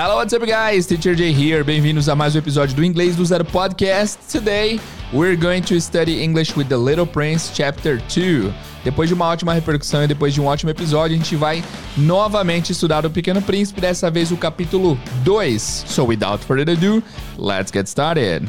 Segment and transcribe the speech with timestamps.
[0.00, 0.86] Hello, what's up, guys?
[0.86, 1.64] Teacher Jay here.
[1.64, 4.16] Bem-vindos a mais um episódio do Inglês do Zero Podcast.
[4.30, 4.78] Today,
[5.12, 8.54] we're going to study English with the Little Prince, Chapter 2.
[8.84, 11.64] Depois de uma ótima repercussão e depois de um ótimo episódio, a gente vai
[11.96, 15.84] novamente estudar o Pequeno Príncipe, dessa vez o capítulo 2.
[15.88, 17.02] So, without further ado,
[17.36, 18.48] let's get started.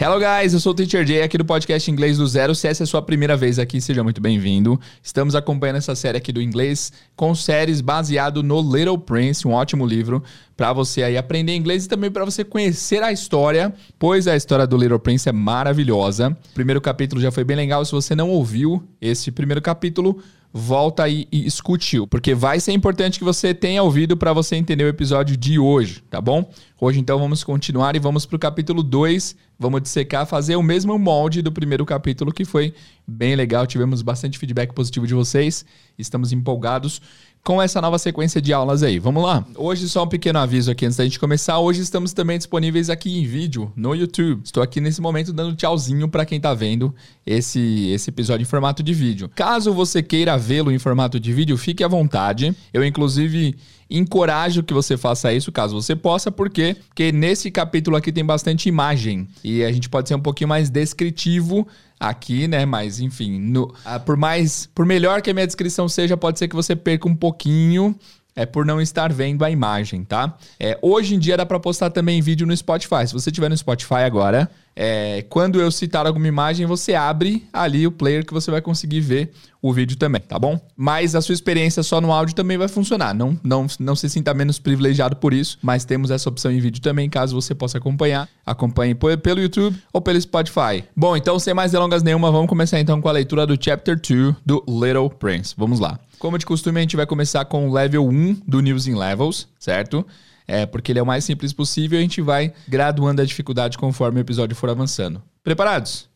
[0.00, 2.54] Hello guys, eu sou o Teacher Jay aqui do podcast Inglês do Zero.
[2.54, 4.80] Se essa é a sua primeira vez aqui, seja muito bem-vindo.
[5.02, 9.84] Estamos acompanhando essa série aqui do inglês com séries baseado no Little Prince, um ótimo
[9.84, 10.22] livro
[10.56, 14.68] para você aí aprender inglês e também para você conhecer a história, pois a história
[14.68, 16.30] do Little Prince é maravilhosa.
[16.52, 17.84] O primeiro capítulo já foi bem legal.
[17.84, 23.18] Se você não ouviu esse primeiro capítulo, volta aí e escute-o, porque vai ser importante
[23.18, 26.50] que você tenha ouvido para você entender o episódio de hoje, tá bom?
[26.80, 30.98] Hoje então vamos continuar e vamos para o capítulo 2, vamos dissecar, fazer o mesmo
[30.98, 32.72] molde do primeiro capítulo que foi
[33.06, 35.66] bem legal, tivemos bastante feedback positivo de vocês,
[35.98, 37.02] estamos empolgados
[37.42, 38.98] com essa nova sequência de aulas aí.
[38.98, 39.44] Vamos lá?
[39.56, 41.58] Hoje só um pequeno aviso aqui antes da gente começar.
[41.58, 44.42] Hoje estamos também disponíveis aqui em vídeo no YouTube.
[44.44, 46.94] Estou aqui nesse momento dando tchauzinho para quem tá vendo
[47.26, 49.30] esse esse episódio em formato de vídeo.
[49.34, 52.54] Caso você queira vê-lo em formato de vídeo, fique à vontade.
[52.72, 53.56] Eu inclusive
[53.90, 58.68] encorajo que você faça isso, caso você possa, porque porque nesse capítulo aqui tem bastante
[58.68, 61.66] imagem e a gente pode ser um pouquinho mais descritivo
[61.98, 62.64] aqui, né?
[62.64, 66.48] Mas enfim, no, ah, por mais, por melhor que a minha descrição seja, pode ser
[66.48, 67.94] que você perca um pouquinho
[68.38, 70.32] é por não estar vendo a imagem, tá?
[70.60, 73.04] É, hoje em dia dá para postar também vídeo no Spotify.
[73.04, 77.84] Se você estiver no Spotify agora, é, quando eu citar alguma imagem, você abre ali
[77.84, 80.60] o player que você vai conseguir ver o vídeo também, tá bom?
[80.76, 83.14] Mas a sua experiência só no áudio também vai funcionar.
[83.14, 86.80] Não, não, não se sinta menos privilegiado por isso, mas temos essa opção em vídeo
[86.80, 88.28] também, caso você possa acompanhar.
[88.46, 90.84] Acompanhe pelo YouTube ou pelo Spotify.
[90.96, 94.36] Bom, então sem mais delongas nenhuma, vamos começar então com a leitura do Chapter 2
[94.44, 95.54] do Little Prince.
[95.56, 95.98] Vamos lá.
[96.18, 99.48] Como de costume, a gente vai começar com o level 1 do News in Levels,
[99.58, 100.04] certo?
[100.46, 103.76] É, porque ele é o mais simples possível e a gente vai graduando a dificuldade
[103.76, 105.22] conforme o episódio for avançando.
[105.44, 106.07] Preparados?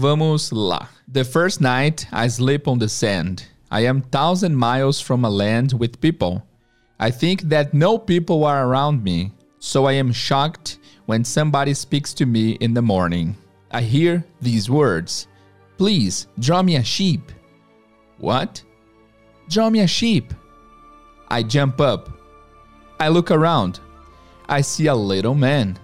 [0.00, 0.88] Vamos lá.
[1.12, 3.44] The first night I sleep on the sand.
[3.70, 6.42] I am thousand miles from a land with people.
[6.98, 12.14] I think that no people are around me, so I am shocked when somebody speaks
[12.14, 13.36] to me in the morning.
[13.70, 15.28] I hear these words
[15.76, 17.30] Please draw me a sheep.
[18.16, 18.62] What?
[19.50, 20.32] Draw me a sheep.
[21.28, 22.08] I jump up.
[22.98, 23.80] I look around.
[24.48, 25.78] I see a little man.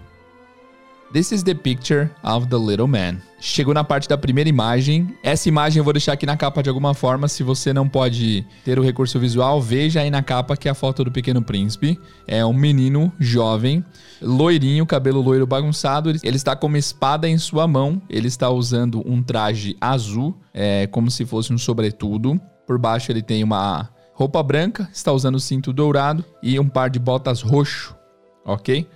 [1.16, 3.22] This is the picture of the little man.
[3.40, 5.16] Chegou na parte da primeira imagem.
[5.22, 7.26] Essa imagem eu vou deixar aqui na capa de alguma forma.
[7.26, 10.74] Se você não pode ter o recurso visual, veja aí na capa que é a
[10.74, 11.98] foto do Pequeno Príncipe.
[12.26, 13.82] É um menino jovem,
[14.20, 16.10] loirinho, cabelo loiro bagunçado.
[16.22, 18.02] Ele está com uma espada em sua mão.
[18.10, 22.38] Ele está usando um traje azul, é, como se fosse um sobretudo.
[22.66, 26.98] Por baixo ele tem uma roupa branca, está usando cinto dourado e um par de
[26.98, 27.96] botas roxo,
[28.44, 28.86] ok?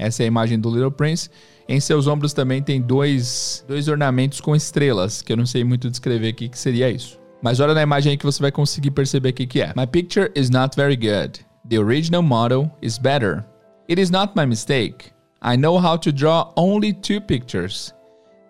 [0.00, 1.28] Essa é a imagem do Little Prince.
[1.70, 5.88] Em seus ombros também tem dois, dois ornamentos com estrelas, que eu não sei muito
[5.88, 7.16] descrever aqui que seria isso.
[7.40, 9.72] Mas olha na imagem aí que você vai conseguir perceber o que, que é.
[9.76, 11.46] My picture is not very good.
[11.68, 13.44] The original model is better.
[13.88, 15.12] It is not my mistake.
[15.40, 17.94] I know how to draw only two pictures.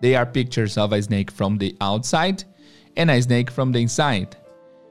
[0.01, 2.43] They are pictures of a snake from the outside
[2.97, 4.35] and a snake from the inside.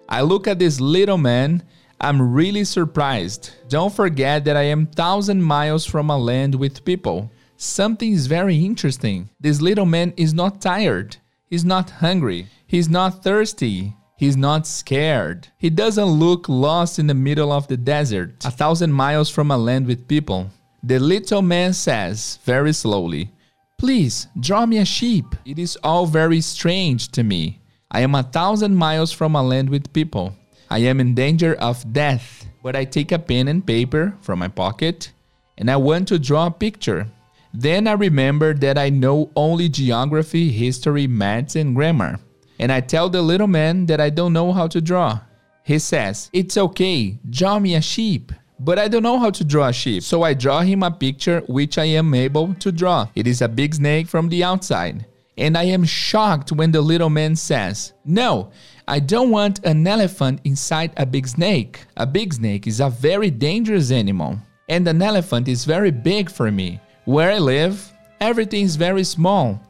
[0.08, 1.64] I look at this little man,
[2.00, 3.50] I'm really surprised.
[3.68, 7.28] Don't forget that I am thousand miles from a land with people.
[7.62, 9.28] Something is very interesting.
[9.38, 11.18] This little man is not tired.
[11.44, 12.46] He's not hungry.
[12.66, 13.94] He's not thirsty.
[14.16, 15.48] He's not scared.
[15.58, 19.58] He doesn't look lost in the middle of the desert, a thousand miles from a
[19.58, 20.50] land with people.
[20.82, 23.30] The little man says, very slowly,
[23.76, 25.26] Please draw me a sheep.
[25.44, 27.60] It is all very strange to me.
[27.90, 30.34] I am a thousand miles from a land with people.
[30.70, 34.48] I am in danger of death, but I take a pen and paper from my
[34.48, 35.12] pocket
[35.58, 37.06] and I want to draw a picture.
[37.52, 42.18] Then I remember that I know only geography, history, maths, and grammar.
[42.58, 45.20] And I tell the little man that I don't know how to draw.
[45.64, 48.32] He says, It's okay, draw me a sheep.
[48.58, 50.02] But I don't know how to draw a sheep.
[50.02, 53.08] So I draw him a picture which I am able to draw.
[53.14, 55.06] It is a big snake from the outside
[55.40, 58.50] and I am shocked when the little man says, No,
[58.86, 61.86] I don't want an elephant inside a big snake.
[61.96, 64.38] A big snake is a very dangerous animal,
[64.68, 66.78] and an elephant is very big for me.
[67.10, 69.60] Where I live, everything is very small.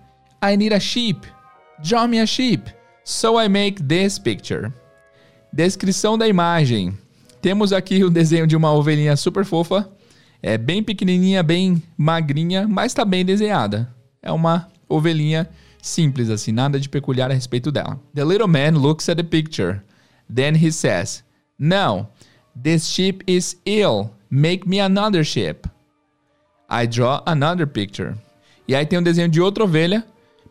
[0.43, 1.25] I need a sheep.
[1.83, 2.69] Draw me a sheep.
[3.03, 4.71] So I make this picture.
[5.51, 6.93] Descrição da imagem.
[7.41, 9.91] Temos aqui o desenho de uma ovelhinha super fofa.
[10.43, 13.89] É bem pequenininha, bem magrinha, mas está bem desenhada.
[14.23, 15.49] É uma ovelhinha
[15.81, 17.99] Simples assim, nada de peculiar a respeito dela.
[18.15, 19.81] The little man looks at the picture.
[20.29, 21.25] Then he says,
[21.59, 22.09] No,
[22.55, 24.11] this ship is ill.
[24.31, 25.67] Make me another ship.
[26.71, 28.15] I draw another picture.
[28.69, 30.07] E aí tem um desenho de outra ovelha,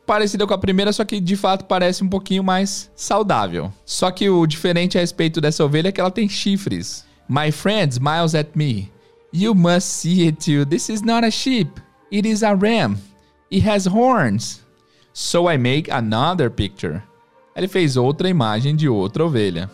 [0.06, 3.72] parecida com a primeira, só que de fato parece um pouquinho mais saudável.
[3.86, 7.06] Só que o diferente a respeito dessa ovelha é que ela tem chifres.
[7.30, 8.92] My friend smiles at me.
[9.32, 10.66] You must see it too.
[10.66, 11.80] This is not a sheep.
[12.12, 12.98] It is a ram.
[13.52, 14.62] It has horns.
[15.14, 17.04] So I make another picture.
[17.56, 19.70] Ele fez outra imagem de outra ovelha.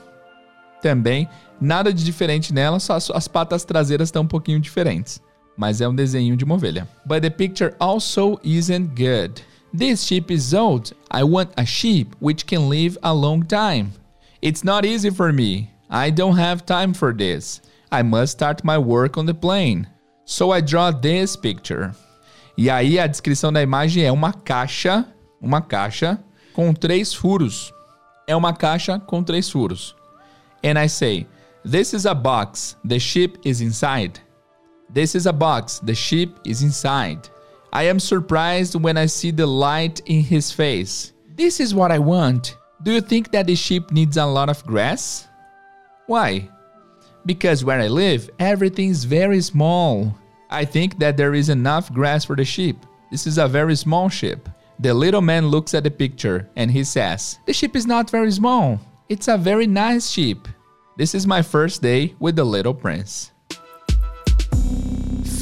[0.82, 1.28] Também
[1.60, 5.22] nada de diferente nela, só as patas traseiras estão um pouquinho diferentes.
[5.58, 6.88] Mas é um desenho de uma ovelha.
[7.06, 9.42] But the picture also isn't good.
[9.78, 10.94] This sheep is old.
[11.12, 13.92] I want a sheep which can live a long time.
[14.42, 15.70] It's not easy for me.
[15.90, 17.62] I don't have time for this.
[17.92, 19.88] I must start my work on the plane.
[20.26, 21.92] So I draw this picture.
[22.58, 25.06] E aí a descrição da imagem é uma caixa,
[25.42, 26.20] uma caixa
[26.54, 27.74] com três furos.
[28.28, 29.96] É uma caixa com três furos.
[30.64, 31.28] And I say,
[31.70, 34.22] this is a box, the ship is inside.
[34.96, 37.28] This is a box, the ship is inside.
[37.74, 41.12] I am surprised when I see the light in his face.
[41.36, 42.56] This is what I want.
[42.82, 45.28] Do you think that the ship needs a lot of grass?
[46.08, 46.48] Why?
[47.26, 50.18] Because where I live, everything is very small.
[50.50, 52.78] I think that there is enough grass for the sheep.
[53.12, 54.48] This is a very small ship.
[54.80, 58.32] The little man looks at the picture and he says, The ship is not very
[58.32, 58.80] small.
[59.10, 60.48] It's a very nice ship.
[60.96, 63.34] This is my first day with the little prince.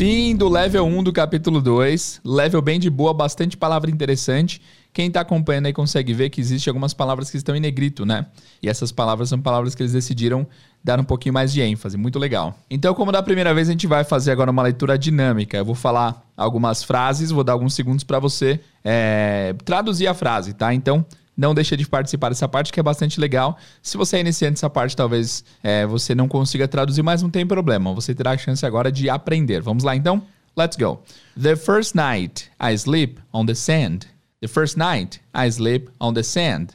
[0.06, 2.20] Fim do level 1 do capítulo 2.
[2.26, 4.62] Level bem de boa, bastante palavra interessante.
[4.92, 8.26] Quem está acompanhando aí consegue ver que existem algumas palavras que estão em negrito, né?
[8.62, 10.46] E essas palavras são palavras que eles decidiram
[10.84, 11.96] dar um pouquinho mais de ênfase.
[11.96, 12.54] Muito legal.
[12.70, 15.56] Então, como da primeira vez, a gente vai fazer agora uma leitura dinâmica.
[15.56, 20.54] Eu vou falar algumas frases, vou dar alguns segundos para você é, traduzir a frase,
[20.54, 20.74] tá?
[20.74, 21.06] Então,
[21.36, 23.58] não deixa de participar dessa parte que é bastante legal.
[23.82, 27.46] Se você é iniciante dessa parte, talvez é, você não consiga traduzir, mas não tem
[27.46, 27.94] problema.
[27.94, 29.62] Você terá a chance agora de aprender.
[29.62, 30.24] Vamos lá então?
[30.56, 31.02] Let's go.
[31.42, 34.08] The first night I sleep on the sand.
[34.40, 36.68] The first night I sleep on the sand.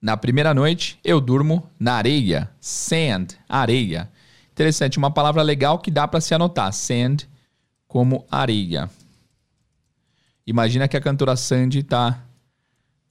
[0.00, 2.48] Na primeira noite eu durmo na areia.
[2.60, 4.08] Sand, areia.
[4.52, 6.72] Interessante, uma palavra legal que dá para se anotar.
[6.72, 7.26] Sand
[7.88, 8.88] como areia.
[10.46, 12.22] Imagina que a cantora Sandy está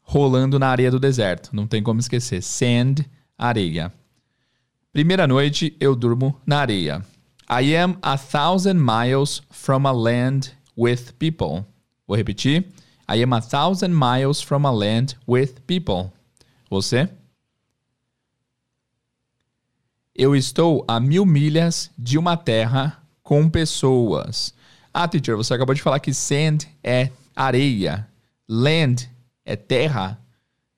[0.01, 1.50] rolando na areia do deserto.
[1.53, 2.41] Não tem como esquecer.
[2.41, 3.06] Sand,
[3.38, 3.91] areia.
[4.91, 7.03] Primeira noite eu durmo na areia.
[7.50, 11.65] I am a thousand miles from a land with people.
[12.07, 12.65] Vou repetir.
[13.09, 16.12] I am a thousand miles from a land with people.
[16.69, 17.09] Você?
[20.15, 24.53] Eu estou a mil milhas de uma terra com pessoas.
[24.94, 28.07] Ah, teacher, você acabou de falar que sand é areia.
[28.47, 29.09] Land
[29.45, 30.19] é terra.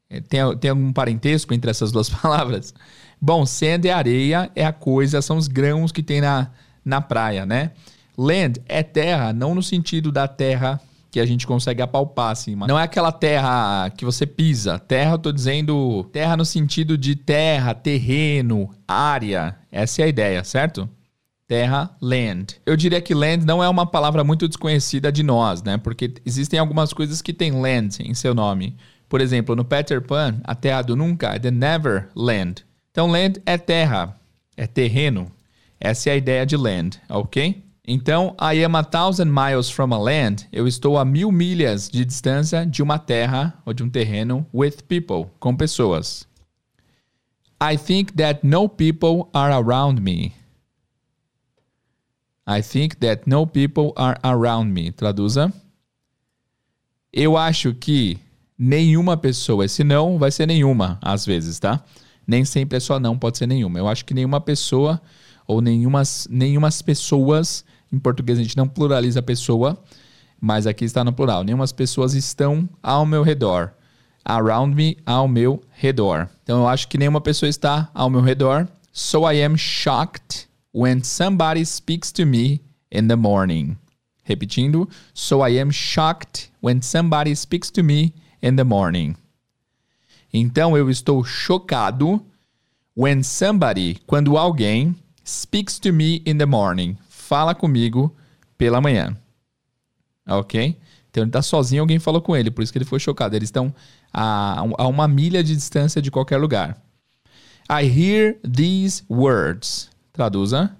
[0.09, 2.73] É, tem, tem algum parentesco entre essas duas palavras?
[3.21, 6.51] Bom, sand é areia, é a coisa, são os grãos que tem na,
[6.83, 7.71] na praia, né?
[8.17, 10.79] Land é terra, não no sentido da terra
[11.15, 12.55] que a gente consegue apalpar, assim.
[12.55, 14.77] Não é aquela terra que você pisa.
[14.77, 19.55] Terra, eu tô dizendo terra no sentido de terra, terreno, área.
[19.71, 20.89] Essa é a ideia, certo?
[21.47, 22.59] Terra, land.
[22.65, 25.77] Eu diria que land não é uma palavra muito desconhecida de nós, né?
[25.77, 28.75] Porque existem algumas coisas que têm land em seu nome.
[29.07, 32.65] Por exemplo, no Peter Pan, a terra do nunca é the never land.
[32.89, 34.19] Então, land é terra,
[34.57, 35.31] é terreno.
[35.79, 37.63] Essa é a ideia de land, ok?
[37.87, 40.47] Então, I am a thousand miles from a land.
[40.51, 44.77] Eu estou a mil milhas de distância de uma terra ou de um terreno with
[44.87, 46.27] people, com pessoas.
[47.61, 50.33] I think that no people are around me.
[52.47, 54.91] I think that no people are around me.
[54.91, 55.51] Traduza.
[57.11, 58.19] Eu acho que
[58.57, 59.65] nenhuma pessoa.
[59.65, 61.83] Esse não vai ser nenhuma, às vezes, tá?
[62.27, 63.79] Nem sempre é só não, pode ser nenhuma.
[63.79, 65.01] Eu acho que nenhuma pessoa
[65.47, 69.77] ou nenhumas, nenhumas pessoas em português a gente não pluraliza pessoa,
[70.39, 71.43] mas aqui está no plural.
[71.43, 73.71] Nenhumas pessoas estão ao meu redor.
[74.23, 76.27] Around me, ao meu redor.
[76.43, 78.67] Então eu acho que nenhuma pessoa está ao meu redor.
[78.91, 82.59] So I am shocked when somebody speaks to me
[82.91, 83.77] in the morning.
[84.27, 89.15] Repetindo, so I am shocked when somebody speaks to me in the morning.
[90.33, 92.21] Então eu estou chocado
[92.93, 98.13] when somebody, quando alguém speaks to me in the morning, fala comigo
[98.57, 99.15] pela manhã.
[100.27, 100.77] Ok?
[101.09, 103.33] Então ele está sozinho, alguém falou com ele, por isso que ele foi chocado.
[103.33, 103.73] Eles estão
[104.11, 106.77] a, a uma milha de distância de qualquer lugar.
[107.69, 109.94] I hear these words.
[110.15, 110.75] Traduza.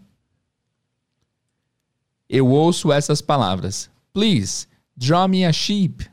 [2.28, 3.90] Eu ouço essas palavras.
[4.12, 6.08] Please Draw me a sheep.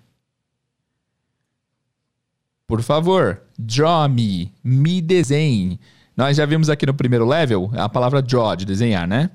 [2.67, 5.79] Por favor, draw me, me desenhe.
[6.17, 9.31] Nós já vimos aqui no primeiro level a palavra draw, de desenhar, né?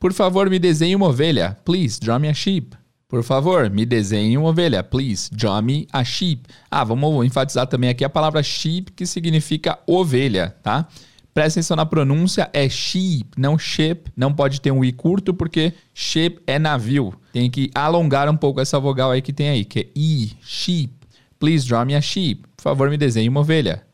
[0.00, 1.58] Por favor, me desenhe uma ovelha.
[1.64, 2.74] Please, draw me a sheep.
[3.08, 4.82] Por favor, me desenhe uma ovelha.
[4.82, 6.46] Please, draw me a sheep.
[6.70, 10.88] Ah, vamos enfatizar também aqui a palavra sheep, que significa ovelha, tá?
[11.34, 14.10] Presta atenção na pronúncia, é sheep, não ship.
[14.16, 17.14] Não pode ter um i curto, porque ship é navio.
[17.32, 20.92] Tem que alongar um pouco essa vogal aí que tem aí, que é i, sheep.
[21.38, 22.42] Please draw me a sheep.
[22.56, 23.86] Por favor, me desenhe uma ovelha.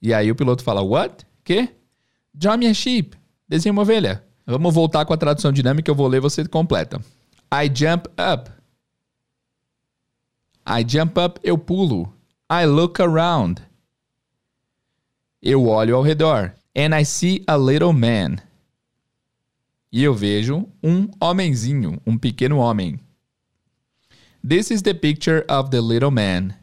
[0.00, 1.26] E aí o piloto fala, what?
[1.42, 1.68] Que?
[2.32, 3.16] Draw me a sheep.
[3.48, 4.22] Desenhe uma ovelha.
[4.46, 7.00] Vamos voltar com a tradução dinâmica, eu vou ler, você completa.
[7.52, 8.50] I jump up.
[10.68, 12.12] I jump up, eu pulo.
[12.50, 13.62] I look around.
[15.42, 16.54] Eu olho ao redor.
[16.76, 18.38] And I see a little man.
[19.92, 22.98] E eu vejo um homenzinho, um pequeno homem.
[24.46, 26.54] This is the picture of the little man.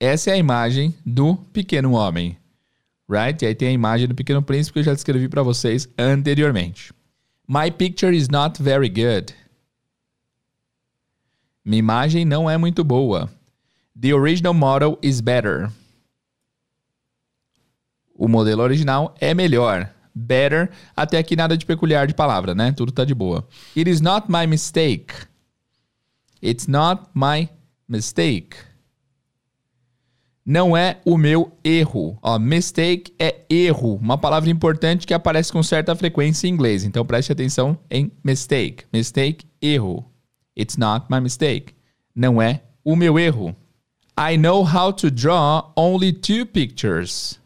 [0.00, 2.36] Essa é a imagem do pequeno homem.
[3.08, 3.42] Right?
[3.42, 6.92] E aí tem a imagem do pequeno príncipe que eu já descrevi para vocês anteriormente.
[7.46, 9.34] My picture is not very good.
[11.64, 13.30] Minha imagem não é muito boa.
[13.98, 15.70] The original model is better.
[18.18, 19.94] O modelo original é melhor.
[20.12, 22.72] Better, até aqui nada de peculiar de palavra, né?
[22.72, 23.46] Tudo tá de boa.
[23.76, 25.14] It is not my mistake.
[26.42, 27.48] It's not my
[27.88, 28.56] mistake.
[30.44, 32.18] Não é o meu erro.
[32.20, 36.84] Ó, mistake é erro, uma palavra importante que aparece com certa frequência em inglês.
[36.84, 38.84] Então preste atenção em mistake.
[38.92, 40.04] Mistake, erro.
[40.58, 41.74] It's not my mistake.
[42.14, 43.54] Não é o meu erro.
[44.18, 47.37] I know how to draw only two pictures.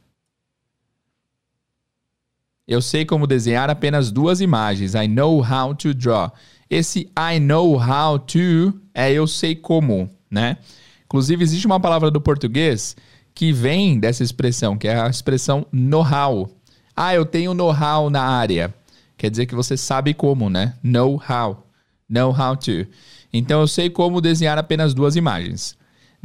[2.67, 4.95] Eu sei como desenhar apenas duas imagens.
[4.95, 6.33] I know how to draw.
[6.71, 10.57] Esse I know how to é eu sei como, né?
[11.05, 12.97] Inclusive, existe uma palavra do português
[13.35, 16.51] que vem dessa expressão, que é a expressão know-how.
[16.97, 18.73] Ah, eu tenho know-how na área.
[19.17, 20.75] Quer dizer que você sabe como, né?
[20.83, 21.67] Know how.
[22.09, 22.87] Know how to.
[23.33, 25.77] Então eu sei como desenhar apenas duas imagens.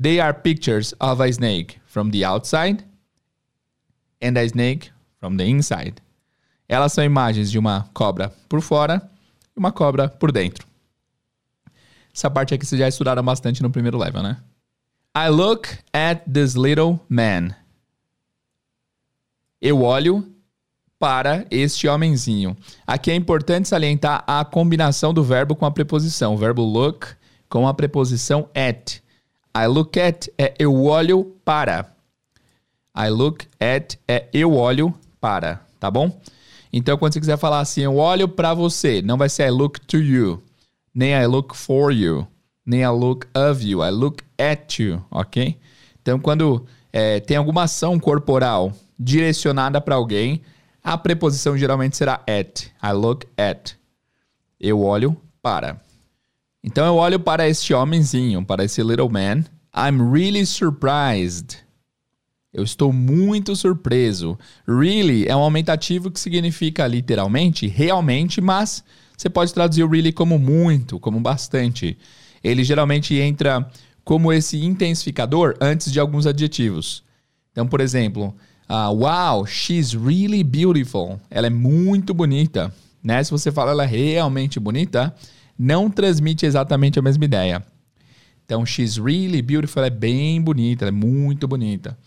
[0.02, 2.84] They are pictures of a snake from the outside
[4.22, 5.96] and a snake from the inside.
[6.68, 9.10] Elas são imagens de uma cobra por fora
[9.56, 10.68] e uma cobra por dentro.
[12.14, 14.38] Essa parte aqui vocês já estudaram bastante no primeiro level, né?
[15.16, 17.56] I look at this little man.
[19.62, 20.28] Eu olho
[21.00, 22.58] para este homenzinho.
[22.86, 26.34] Aqui é importante salientar a combinação do verbo com a preposição.
[26.34, 27.08] O verbo look
[27.50, 29.02] com a preposição at.
[29.56, 31.92] I look at é eu olho para.
[32.96, 36.20] I look at é eu olho para, tá bom?
[36.78, 39.80] Então, quando você quiser falar assim, eu olho para você, não vai ser I look
[39.82, 40.42] to you,
[40.94, 42.28] nem I look for you,
[42.66, 45.58] nem I look of you, I look at you, ok?
[46.02, 50.42] Então, quando é, tem alguma ação corporal direcionada para alguém,
[50.84, 52.68] a preposição geralmente será at.
[52.82, 53.74] I look at.
[54.60, 55.82] Eu olho para.
[56.64, 59.44] Então eu olho para este homenzinho, para esse little man.
[59.76, 61.58] I'm really surprised.
[62.58, 64.38] Eu estou muito surpreso.
[64.68, 68.84] Really é um aumentativo que significa literalmente, realmente, mas
[69.16, 71.96] você pode traduzir o really como muito, como bastante.
[72.44, 73.70] Ele geralmente entra
[74.04, 77.04] como esse intensificador antes de alguns adjetivos.
[77.52, 78.36] Então, por exemplo,
[78.70, 81.22] Uh, wow, she's really beautiful.
[81.32, 82.74] Ela é muito bonita.
[83.02, 83.24] Né?
[83.24, 85.16] Se você fala ela é realmente bonita,
[85.58, 87.64] não transmite exatamente a mesma ideia.
[88.46, 91.98] Então, she's really beautiful é bem bonita, ela é muito bonita.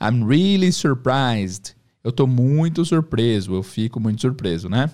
[0.00, 1.74] I'm really surprised.
[2.02, 4.90] Eu estou muito surpreso, eu fico muito surpreso, né?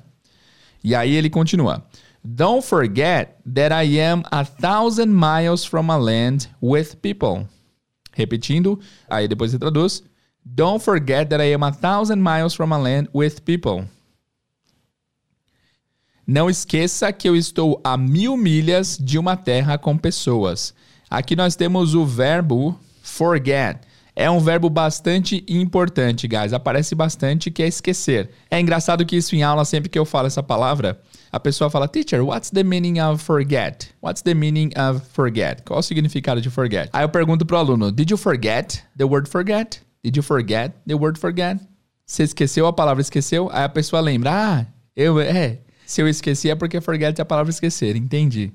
[0.82, 1.84] E aí ele continua.
[2.24, 7.46] Don't forget that I am a thousand miles from a land with people.
[8.12, 10.02] Repetindo, aí depois você traduz.
[10.44, 13.88] Don't forget that I am a thousand miles from a land with people.
[16.26, 20.74] Não esqueça que eu estou a mil milhas de uma terra com pessoas.
[21.08, 23.78] Aqui nós temos o verbo forget.
[24.18, 26.54] É um verbo bastante importante, guys.
[26.54, 28.30] Aparece bastante que é esquecer.
[28.50, 30.98] É engraçado que isso em aula, sempre que eu falo essa palavra,
[31.30, 33.90] a pessoa fala, Teacher, what's the meaning of forget?
[34.02, 35.62] What's the meaning of forget?
[35.66, 36.88] Qual o significado de forget?
[36.94, 39.82] Aí eu pergunto pro aluno, Did you forget the word forget?
[40.02, 41.60] Did you forget the word forget?
[42.06, 43.50] Você esqueceu a palavra esqueceu?
[43.52, 44.30] Aí a pessoa lembra.
[44.32, 45.58] Ah, eu é.
[45.84, 47.96] Se eu esqueci é porque forget é a palavra esquecer.
[47.96, 48.50] Entendi.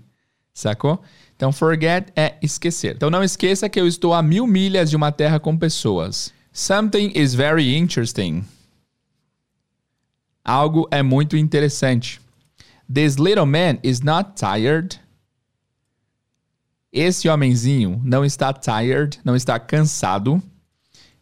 [0.54, 1.02] Sacou?
[1.42, 2.96] Então, forget é esquecer.
[2.96, 6.32] Então, não esqueça que eu estou a mil milhas de uma terra com pessoas.
[6.54, 8.46] Something is very interesting.
[10.46, 12.22] Algo é muito interessante.
[12.94, 15.00] This little man is not tired.
[16.94, 20.44] Esse homenzinho não está tired, não está cansado.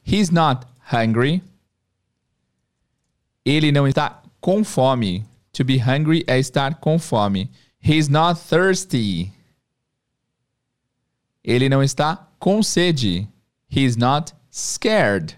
[0.06, 1.42] He's not hungry.
[3.46, 5.24] Ele não está com fome.
[5.54, 7.50] To be hungry é estar com fome.
[7.82, 9.39] He's not thirsty.
[11.50, 13.28] Ele não está com sede.
[13.76, 15.36] He's not scared.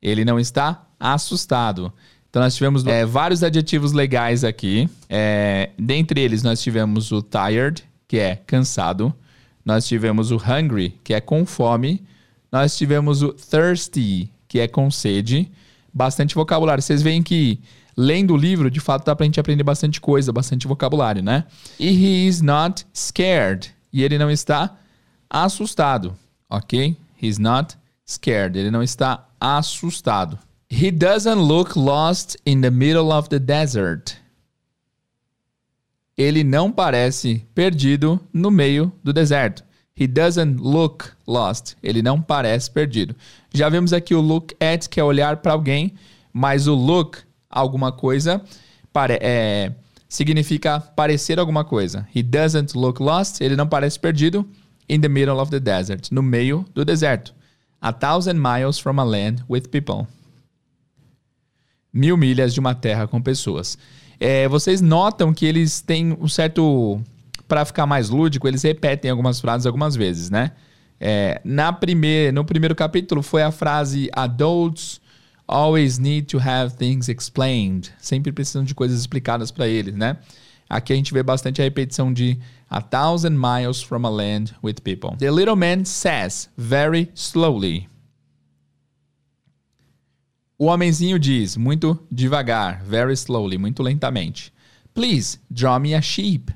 [0.00, 1.92] Ele não está assustado.
[2.30, 4.88] Então nós tivemos é, vários adjetivos legais aqui.
[5.06, 9.14] É, dentre eles nós tivemos o tired, que é cansado.
[9.62, 12.02] Nós tivemos o hungry, que é com fome.
[12.50, 15.52] Nós tivemos o thirsty, que é com sede.
[15.92, 16.82] Bastante vocabulário.
[16.82, 17.60] Vocês veem que
[17.94, 21.44] lendo o livro, de fato, dá pra gente aprender bastante coisa, bastante vocabulário, né?
[21.78, 23.74] E he is not scared.
[23.92, 24.78] E ele não está
[25.28, 26.16] assustado,
[26.48, 26.96] ok?
[27.20, 28.58] He's not scared.
[28.58, 30.38] Ele não está assustado.
[30.70, 34.16] He doesn't look lost in the middle of the desert.
[36.16, 39.64] Ele não parece perdido no meio do deserto.
[39.98, 41.76] He doesn't look lost.
[41.82, 43.14] Ele não parece perdido.
[43.52, 45.94] Já vimos aqui o look at, que é olhar para alguém,
[46.32, 47.18] mas o look,
[47.48, 48.42] alguma coisa,
[49.20, 49.72] é,
[50.12, 52.06] significa parecer alguma coisa.
[52.14, 53.40] He doesn't look lost.
[53.40, 54.46] Ele não parece perdido
[54.86, 56.12] in the middle of the desert.
[56.12, 57.34] No meio do deserto.
[57.80, 60.06] A thousand miles from a land with people.
[61.90, 63.78] Mil milhas de uma terra com pessoas.
[64.20, 67.00] É, vocês notam que eles têm um certo.
[67.48, 70.52] Para ficar mais lúdico, eles repetem algumas frases algumas vezes, né?
[71.00, 75.00] É, na primeir, no primeiro capítulo foi a frase Adults
[75.52, 77.90] always need to have things explained.
[78.00, 80.16] Sempre precisam de coisas explicadas para eles, né?
[80.68, 82.38] Aqui a gente vê bastante a repetição de
[82.70, 85.14] a thousand miles from a land with people.
[85.18, 87.88] The little man says very slowly.
[90.56, 94.52] O homenzinho diz, muito devagar, very slowly, muito lentamente.
[94.94, 96.50] Please, draw me a sheep.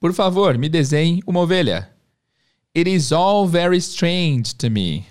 [0.00, 1.90] Por favor, me desenhe uma ovelha.
[2.74, 5.06] It is all very strange to me.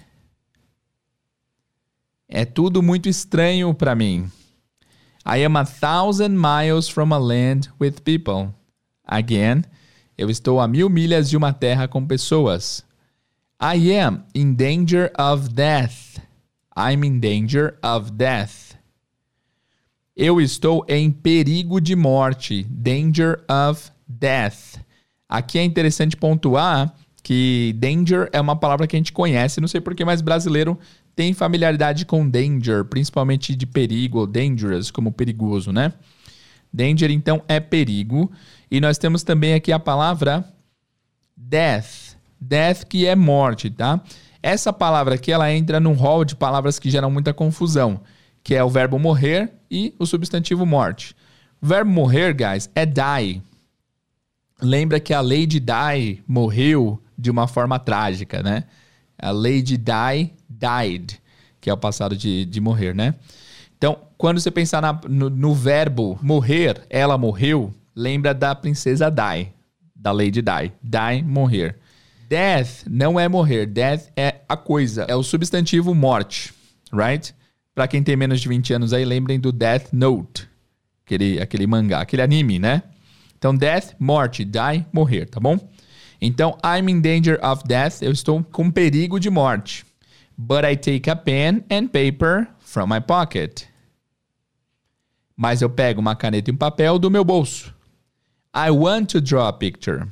[2.31, 4.29] É tudo muito estranho para mim.
[5.25, 8.53] I am a thousand miles from a land with people.
[9.03, 9.63] Again,
[10.15, 12.85] eu estou a mil milhas de uma terra com pessoas.
[13.59, 16.19] I am in danger of death.
[16.77, 18.75] I'm in danger of death.
[20.15, 22.63] Eu estou em perigo de morte.
[22.69, 24.79] Danger of death.
[25.27, 29.81] Aqui é interessante pontuar que danger é uma palavra que a gente conhece, não sei
[29.81, 30.77] porquê, mas brasileiro
[31.19, 35.91] tem familiaridade com danger, principalmente de perigo, ou dangerous, como perigoso, né?
[36.71, 38.31] Danger, então, é perigo.
[38.71, 40.45] E nós temos também aqui a palavra
[41.35, 42.15] death.
[42.39, 44.01] Death, que é morte, tá?
[44.41, 47.99] Essa palavra aqui ela entra num rol de palavras que geram muita confusão,
[48.41, 51.13] que é o verbo morrer e o substantivo morte.
[51.61, 53.41] O verbo morrer, guys, é die.
[54.61, 58.63] Lembra que a Lady Di morreu de uma forma trágica, né?
[59.21, 61.19] A Lady Di died,
[61.61, 63.15] que é o passado de, de morrer, né?
[63.77, 69.47] Então, quando você pensar na, no, no, verbo morrer, ela morreu, lembra da princesa Di,
[69.95, 70.71] da Lady Di.
[70.83, 71.77] Die, morrer.
[72.27, 76.53] Death não é morrer, death é a coisa, é o substantivo morte,
[76.93, 77.33] right?
[77.73, 80.47] Para quem tem menos de 20 anos aí, lembrem do Death Note,
[81.05, 82.83] aquele, aquele mangá, aquele anime, né?
[83.37, 85.57] Então, death, morte, die, morrer, tá bom?
[86.21, 89.85] Então, I'm in danger of death, eu estou com perigo de morte.
[90.41, 93.67] But I take a pen and paper from my pocket.
[95.35, 97.73] Mas eu pego uma caneta e um papel do meu bolso.
[98.53, 100.07] I want to draw a picture.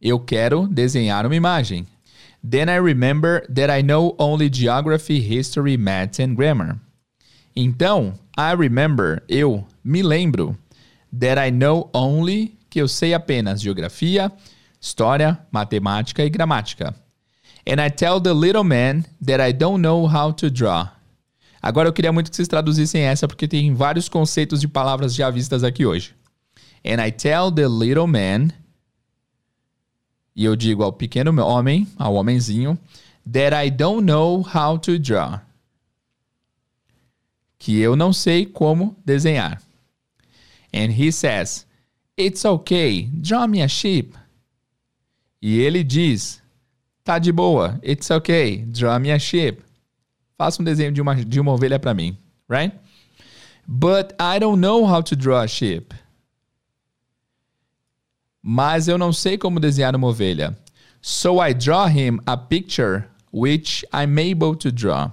[0.00, 1.88] Eu quero desenhar uma imagem.
[2.48, 6.78] Then I remember that I know only geography, history, maths and grammar.
[7.56, 10.56] Então, I remember, eu me lembro,
[11.12, 14.30] that I know only, que eu sei apenas geografia,
[14.80, 16.94] história, matemática e gramática.
[17.66, 20.88] And I tell the little man that I don't know how to draw.
[21.60, 25.30] Agora eu queria muito que vocês traduzissem essa porque tem vários conceitos de palavras já
[25.30, 26.14] vistas aqui hoje.
[26.84, 28.48] And I tell the little man
[30.34, 32.78] e eu digo ao pequeno homem, ao homenzinho,
[33.30, 35.40] that I don't know how to draw.
[37.58, 39.62] Que eu não sei como desenhar.
[40.74, 41.66] And he says,
[42.18, 44.14] It's okay, draw me a sheep.
[45.40, 46.41] E ele diz,
[47.04, 49.62] tá de boa, it's okay, draw me a sheep.
[50.36, 52.16] Faça um desenho de uma, de uma ovelha para mim,
[52.48, 52.74] right?
[53.66, 55.94] But I don't know how to draw a sheep
[58.42, 60.58] mas eu não sei como desenhar uma ovelha.
[61.00, 65.12] So I draw him a picture which I'm able to draw.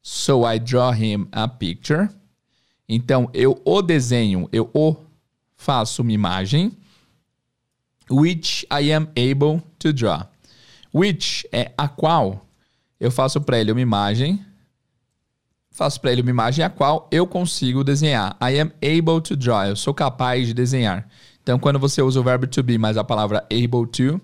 [0.00, 2.08] So I draw him a picture.
[2.88, 4.96] Então eu o desenho, eu o
[5.56, 6.72] faço uma imagem.
[8.10, 10.26] Which I am able to draw.
[10.94, 12.46] Which é a qual.
[13.00, 14.44] Eu faço para ele uma imagem.
[15.70, 18.36] Faço para ele uma imagem a qual eu consigo desenhar.
[18.42, 19.64] I am able to draw.
[19.64, 21.08] Eu sou capaz de desenhar.
[21.42, 24.20] Então, quando você usa o verbo to be mais a palavra able to,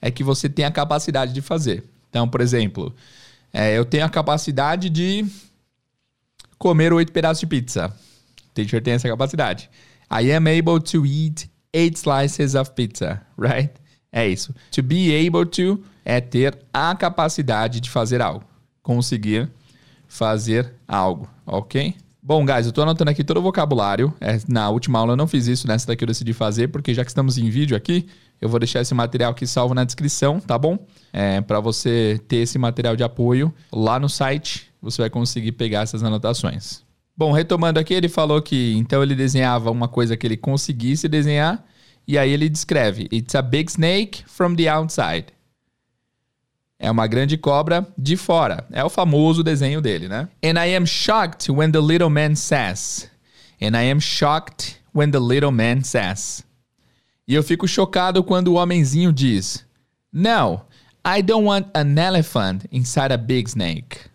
[0.00, 1.84] é que você tem a capacidade de fazer.
[2.08, 2.94] Então, por exemplo,
[3.52, 5.26] é, eu tenho a capacidade de
[6.58, 7.92] comer oito pedaços de pizza.
[8.54, 9.70] Teacher tem essa capacidade.
[10.12, 13.70] I am able to eat eight slices of pizza, right?
[14.12, 14.54] É isso.
[14.72, 18.44] To be able to é ter a capacidade de fazer algo.
[18.82, 19.48] Conseguir
[20.08, 21.94] fazer algo, ok?
[22.22, 24.12] Bom, guys, eu tô anotando aqui todo o vocabulário.
[24.20, 27.02] É, na última aula eu não fiz isso, nessa daqui eu decidi fazer, porque já
[27.02, 28.06] que estamos em vídeo aqui,
[28.40, 30.78] eu vou deixar esse material aqui salvo na descrição, tá bom?
[31.12, 35.80] É, para você ter esse material de apoio lá no site, você vai conseguir pegar
[35.80, 36.82] essas anotações.
[37.16, 41.64] Bom, retomando aqui, ele falou que então ele desenhava uma coisa que ele conseguisse desenhar,
[42.06, 45.26] e aí ele descreve: It's a big snake from the outside.
[46.82, 48.66] É uma grande cobra de fora.
[48.72, 50.30] É o famoso desenho dele, né?
[50.42, 53.10] And I am shocked when the little man says.
[53.60, 56.42] And I am shocked when the little man says.
[57.28, 59.62] E eu fico chocado quando o homenzinho diz:
[60.10, 60.62] No,
[61.04, 64.08] I don't want an elephant inside a big snake.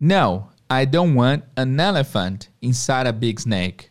[0.00, 3.90] No, I don't want an elephant inside a big snake.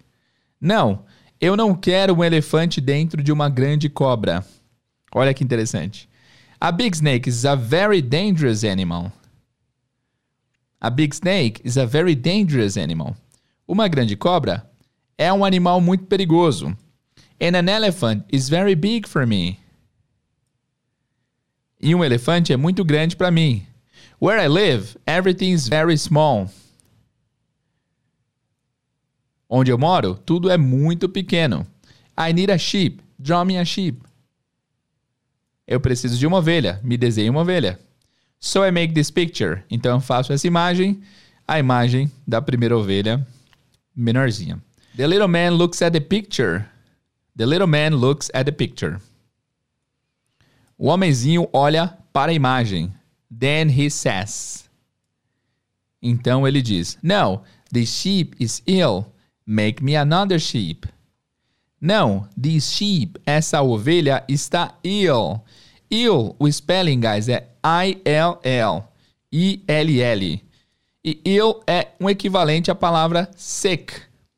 [0.59, 1.05] Não,
[1.39, 4.43] eu não quero um elefante dentro de uma grande cobra.
[5.13, 6.06] Olha que interessante.
[6.59, 9.11] A big snake is a very dangerous animal.
[10.81, 13.15] A big snake is a very dangerous animal.
[13.67, 14.67] Uma grande cobra
[15.17, 16.75] é um animal muito perigoso.
[17.39, 19.59] And an elephant is very big for me.
[21.79, 23.67] E um elefante é muito grande para mim.
[24.19, 26.49] Where I live, everything is very small.
[29.47, 31.67] Onde eu moro, tudo é muito pequeno.
[32.17, 32.99] I need a sheep.
[33.19, 34.06] Draw me a sheep.
[35.67, 36.79] Eu preciso de uma ovelha.
[36.83, 37.77] Me desenhe uma ovelha.
[38.39, 39.63] So I make this picture.
[39.69, 41.01] Então eu faço essa imagem,
[41.47, 43.25] a imagem da primeira ovelha
[43.95, 44.61] menorzinha.
[44.95, 46.65] The little man looks at the picture.
[47.35, 48.99] The little man looks at the picture.
[50.77, 52.93] O homenzinho olha para a imagem.
[53.29, 54.69] Then he says.
[56.01, 59.05] Então ele diz: No, the sheep is ill.
[59.45, 60.87] Make me another sheep.
[61.79, 65.41] Não, this sheep, essa ovelha está ill.
[65.89, 68.83] Ill, o spelling, guys, é I-L-L.
[69.31, 70.43] I-L-L.
[71.03, 73.93] E ill é um equivalente à palavra sick.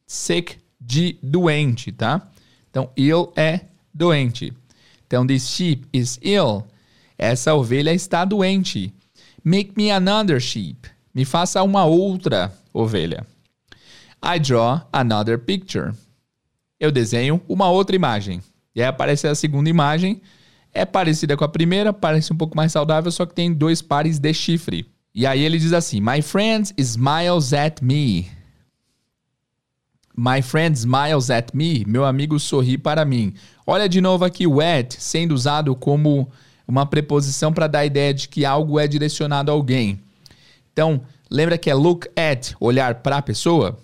[0.06, 2.30] Sick de doente, tá?
[2.70, 3.62] Então, ill é
[3.94, 4.54] doente.
[5.08, 6.66] Então, this sheep is ill.
[7.18, 8.94] Essa ovelha está doente.
[9.44, 10.90] Make me another sheep.
[11.14, 13.26] Me faça uma outra ovelha.
[14.22, 15.94] I draw another picture.
[16.80, 18.42] Eu desenho uma outra imagem.
[18.74, 20.22] E aí aparece a segunda imagem.
[20.74, 24.20] É parecida com a primeira, parece um pouco mais saudável, só que tem dois pares
[24.20, 24.86] de chifre.
[25.14, 28.28] E aí ele diz assim: My friend smiles at me.
[30.16, 31.84] My friend smiles at me.
[31.86, 33.34] Meu amigo sorri para mim.
[33.66, 36.30] Olha de novo aqui o at sendo usado como
[36.68, 40.00] uma preposição para dar a ideia de que algo é direcionado a alguém.
[40.72, 43.78] Então, lembra que é look at, olhar para a pessoa?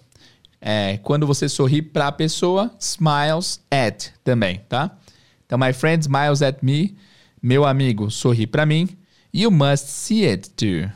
[0.67, 4.97] É, quando você sorri para a pessoa, smiles at também, tá?
[5.45, 6.97] Então, my friend smiles at me.
[7.39, 8.89] Meu amigo sorri para mim.
[9.32, 10.89] You must see it too.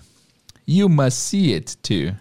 [0.66, 2.18] You must see it too.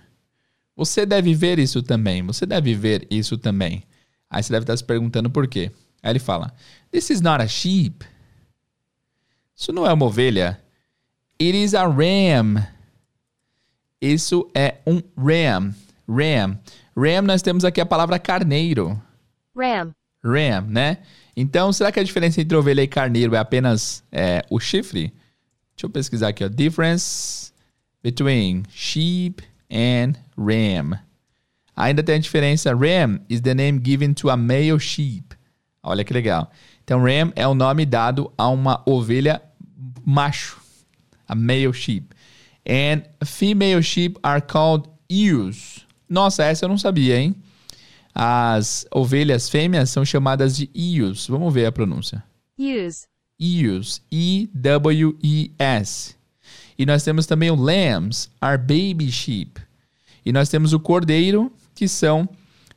[0.76, 2.22] Você deve ver isso também.
[2.26, 3.82] Você deve ver isso também.
[4.28, 5.72] Aí você deve estar se perguntando por quê.
[6.02, 6.52] Aí ele fala:
[6.92, 8.04] This is not a sheep.
[9.56, 10.60] Isso não é uma ovelha.
[11.40, 12.62] It is a ram.
[14.02, 15.72] Isso é um ram.
[16.08, 16.58] Ram.
[16.96, 19.00] Ram, nós temos aqui a palavra carneiro.
[19.54, 19.92] Ram.
[20.24, 20.98] Ram, né?
[21.36, 25.12] Então, será que a diferença entre ovelha e carneiro é apenas é, o chifre?
[25.76, 26.48] Deixa eu pesquisar aqui, ó.
[26.48, 27.52] Difference
[28.02, 30.98] between sheep and ram.
[31.76, 32.74] Ainda tem a diferença.
[32.74, 35.36] Ram is the name given to a male sheep.
[35.82, 36.50] Olha que legal.
[36.82, 39.40] Então, ram é o nome dado a uma ovelha
[40.04, 40.60] macho.
[41.28, 42.08] A male sheep.
[42.66, 45.86] And female sheep are called ewes.
[46.08, 47.34] Nossa, essa eu não sabia, hein?
[48.14, 51.26] As ovelhas fêmeas são chamadas de ewes.
[51.26, 52.24] Vamos ver a pronúncia.
[52.58, 53.06] Ewes.
[53.38, 54.02] Ewes.
[54.10, 56.16] E-W-E-S.
[56.78, 59.60] E nós temos também o lambs, are baby sheep.
[60.24, 62.28] E nós temos o cordeiro, que são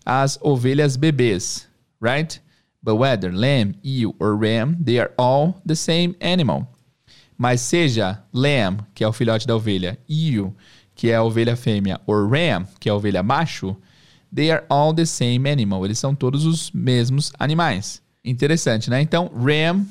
[0.05, 1.67] as ovelhas bebês,
[2.01, 2.41] right?
[2.81, 6.67] But whether lamb, ewe or ram, they are all the same animal.
[7.37, 10.51] Mas seja lamb, que é o filhote da ovelha, ewe,
[11.01, 13.75] que é a ovelha fêmea, ou ram, que é a ovelha macho,
[14.31, 15.83] They are all the same animal.
[15.83, 18.03] Eles são todos os mesmos animais.
[18.23, 19.01] Interessante, né?
[19.01, 19.83] Então, ram,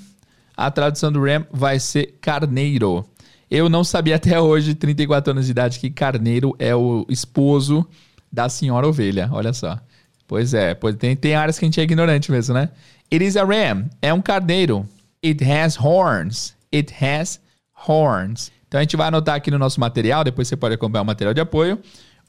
[0.57, 3.05] a tradução do ram vai ser carneiro.
[3.51, 7.85] Eu não sabia até hoje, 34 anos de idade, que carneiro é o esposo
[8.31, 9.29] da senhora ovelha.
[9.33, 9.81] Olha só.
[10.29, 12.69] Pois é, pois tem, tem áreas que a gente é ignorante mesmo, né?
[13.13, 13.91] It is a ram.
[14.01, 14.89] É um carneiro.
[15.25, 16.55] It has horns.
[16.73, 17.41] It has
[17.89, 18.53] horns.
[18.71, 21.35] Então a gente vai anotar aqui no nosso material, depois você pode acompanhar o material
[21.35, 21.83] de apoio,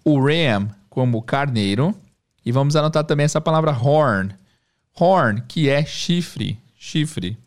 [0.03, 1.95] o ram como carneiro.
[2.43, 4.33] E vamos anotar também essa palavra horn.
[4.99, 7.37] Horn, que é chifre, chifre.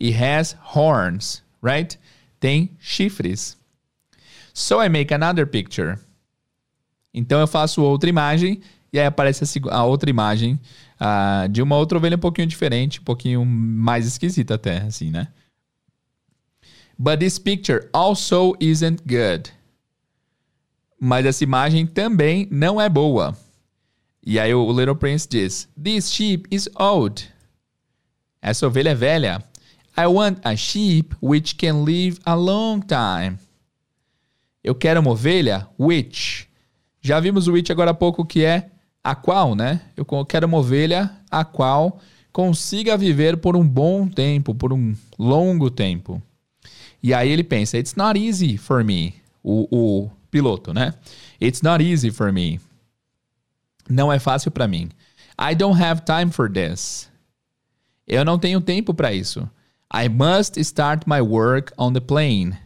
[0.00, 1.98] It has horns, right?
[2.40, 3.58] Tem chifres.
[4.54, 5.98] So I make another picture.
[7.12, 10.58] Então eu faço outra imagem e aí aparece a, a outra imagem
[10.98, 15.28] uh, de uma outra ovelha um pouquinho diferente, um pouquinho mais esquisita até, assim, né?
[16.98, 19.50] But this picture also isn't good.
[20.98, 23.36] Mas essa imagem também não é boa.
[24.24, 27.28] E aí o Little Prince diz: This sheep is old.
[28.40, 29.44] Essa ovelha é velha.
[29.96, 33.38] I want a sheep which can live a long time.
[34.64, 36.48] Eu quero uma ovelha which.
[37.00, 38.70] Já vimos o which agora há pouco que é
[39.04, 39.80] a qual, né?
[39.96, 42.00] Eu quero uma ovelha a qual
[42.32, 46.20] consiga viver por um bom tempo, por um longo tempo.
[47.06, 49.14] E aí ele pensa, it's not easy for me.
[49.40, 50.92] O, o piloto, né?
[51.40, 52.60] It's not easy for me.
[53.88, 54.88] Não é fácil para mim.
[55.40, 57.08] I don't have time for this.
[58.08, 59.48] Eu não tenho tempo para isso.
[59.94, 62.58] I must start my work on the plane.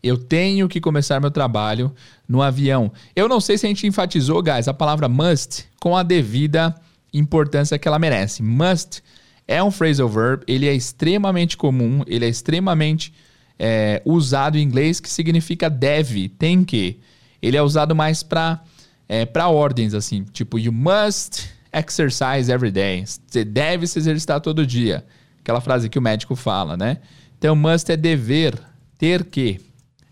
[0.00, 1.92] Eu tenho que começar meu trabalho
[2.28, 2.92] no avião.
[3.16, 6.72] Eu não sei se a gente enfatizou, guys, a palavra must com a devida
[7.12, 8.40] importância que ela merece.
[8.40, 9.02] Must
[9.48, 13.12] é um phrasal verb, ele é extremamente comum, ele é extremamente
[13.58, 16.98] é, usado em inglês, que significa deve, tem que.
[17.40, 18.62] Ele é usado mais para
[19.08, 23.04] é, ordens, assim, tipo, you must exercise every day.
[23.06, 25.04] Você deve se exercitar todo dia.
[25.40, 26.98] Aquela frase que o médico fala, né?
[27.38, 28.58] Então, must é dever,
[28.98, 29.60] ter que.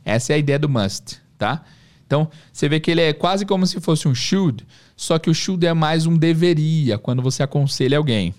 [0.04, 1.64] Essa é a ideia do must, tá?
[2.06, 5.34] Então, você vê que ele é quase como se fosse um should, só que o
[5.34, 8.34] should é mais um deveria, quando você aconselha alguém.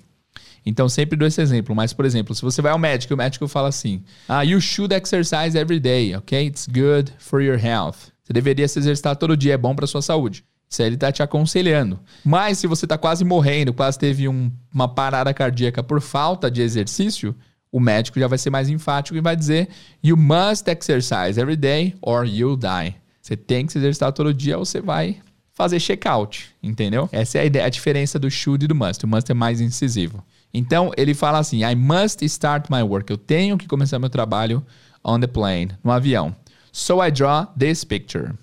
[0.65, 1.75] Então, sempre dou esse exemplo.
[1.75, 4.59] Mas, por exemplo, se você vai ao médico e o médico fala assim: ah, You
[4.59, 6.47] should exercise every day, ok?
[6.47, 7.97] It's good for your health.
[8.23, 10.43] Você deveria se exercitar todo dia, é bom para sua saúde.
[10.67, 11.99] Isso aí ele está te aconselhando.
[12.23, 16.61] Mas se você está quase morrendo, quase teve um, uma parada cardíaca por falta de
[16.61, 17.35] exercício,
[17.71, 19.69] o médico já vai ser mais enfático e vai dizer:
[20.03, 22.95] You must exercise every day or you'll die.
[23.21, 25.17] Você tem que se exercitar todo dia ou você vai
[25.53, 27.07] fazer check-out, entendeu?
[27.11, 29.03] Essa é a ideia, a diferença do should e do must.
[29.05, 30.23] O must é mais incisivo.
[30.57, 33.11] Então, ele fala assim: I must start my work.
[33.11, 34.65] Eu tenho que começar meu trabalho
[35.03, 36.33] on the plane, no avião.
[36.71, 38.33] So I draw this picture.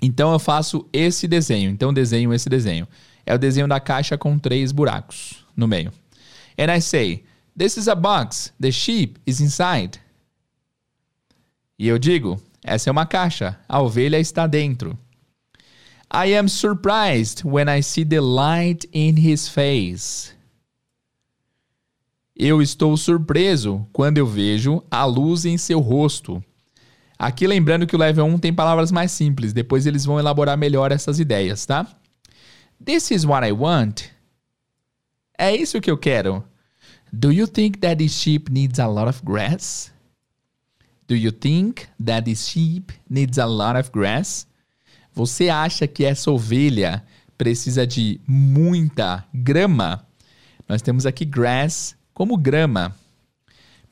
[0.00, 1.70] Então eu faço esse desenho.
[1.70, 2.88] Então desenho esse desenho.
[3.26, 5.92] É o desenho da caixa com três buracos no meio.
[6.58, 7.24] And I say,
[7.56, 8.52] this is a box.
[8.58, 10.00] The sheep is inside.
[11.78, 13.58] E eu digo, essa é uma caixa.
[13.68, 14.98] A ovelha está dentro.
[16.10, 20.33] I am surprised when I see the light in his face.
[22.36, 26.42] Eu estou surpreso quando eu vejo a luz em seu rosto.
[27.16, 30.90] Aqui lembrando que o level 1 tem palavras mais simples, depois eles vão elaborar melhor
[30.90, 31.86] essas ideias, tá?
[32.84, 34.02] This is what I want.
[35.38, 36.44] É isso que eu quero.
[37.12, 39.92] Do you think that this sheep needs a lot of grass?
[41.06, 44.44] Do you think that this sheep needs a lot of grass?
[45.12, 47.04] Você acha que essa ovelha
[47.38, 50.04] precisa de muita grama?
[50.68, 52.94] Nós temos aqui grass como grama.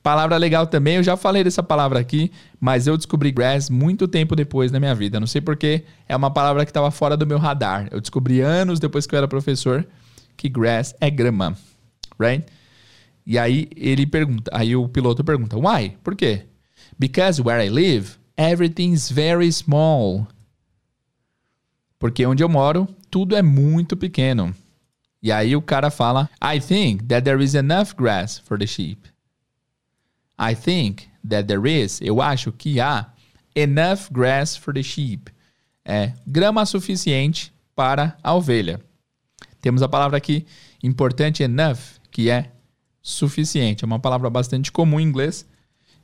[0.02, 4.34] Palavra legal também, eu já falei dessa palavra aqui, mas eu descobri grass muito tempo
[4.34, 5.20] depois na minha vida.
[5.20, 7.88] Não sei porque é uma palavra que estava fora do meu radar.
[7.90, 9.86] Eu descobri anos depois que eu era professor
[10.36, 11.56] que grass é grama,
[12.18, 12.44] right?
[13.24, 15.96] E aí ele pergunta, aí o piloto pergunta, why?
[16.02, 16.46] Por quê?
[16.98, 20.26] Because where I live, everything's very small.
[21.96, 24.52] Porque onde eu moro, tudo é muito pequeno.
[25.22, 29.08] E aí o cara fala: I think that there is enough grass for the sheep.
[30.38, 33.12] I think that there is, eu acho que há
[33.54, 35.30] enough grass for the sheep.
[35.84, 38.80] É grama suficiente para a ovelha.
[39.60, 40.44] Temos a palavra aqui
[40.82, 41.78] importante enough,
[42.10, 42.50] que é
[43.00, 43.84] suficiente.
[43.84, 45.46] É uma palavra bastante comum em inglês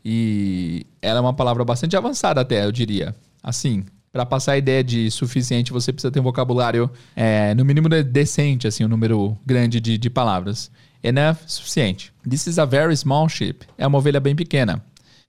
[0.04, 3.14] e ela é uma palavra bastante avançada até, eu diria.
[3.42, 7.88] Assim, para passar a ideia de suficiente, você precisa ter um vocabulário, é, no mínimo,
[7.88, 10.70] decente, assim, um número grande de, de palavras.
[11.02, 12.12] Enough, suficiente.
[12.28, 13.66] This is a very small sheep.
[13.76, 14.82] É uma ovelha bem pequena.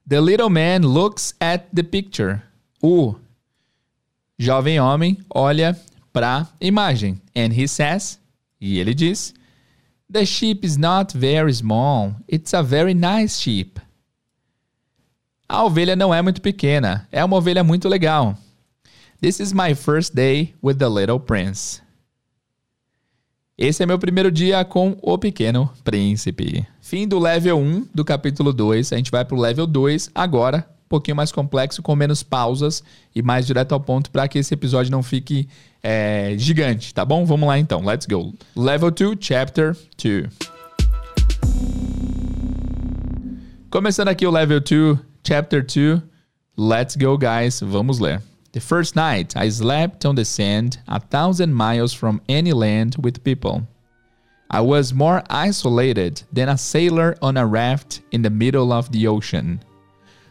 [0.08, 2.42] The little man looks at the picture.
[2.82, 3.16] O
[4.38, 5.80] jovem homem olha
[6.12, 7.22] para imagem.
[7.36, 8.20] And he says,
[8.60, 9.34] e ele diz,
[10.12, 12.16] The sheep is not very small.
[12.28, 13.80] It's a very nice sheep.
[15.48, 17.08] A ovelha não é muito pequena.
[17.12, 18.36] É uma ovelha muito legal.
[19.22, 21.82] This is my first day with the little prince.
[23.58, 26.66] Esse é meu primeiro dia com o Pequeno Príncipe.
[26.80, 28.94] Fim do level 1 do capítulo 2.
[28.94, 32.82] A gente vai pro level 2 agora, um pouquinho mais complexo, com menos pausas
[33.14, 35.50] e mais direto ao ponto para que esse episódio não fique
[35.84, 37.26] é, gigante, tá bom?
[37.26, 38.34] Vamos lá então, let's go.
[38.56, 40.30] Level 2, Chapter 2.
[43.70, 46.02] Começando aqui o Level 2, Chapter 2.
[46.58, 47.60] Let's go, guys.
[47.60, 48.29] Vamos ler.
[48.52, 53.24] The first night I slept on the sand a thousand miles from any land with
[53.24, 53.68] people.
[54.50, 59.06] I was more isolated than a sailor on a raft in the middle of the
[59.06, 59.64] ocean.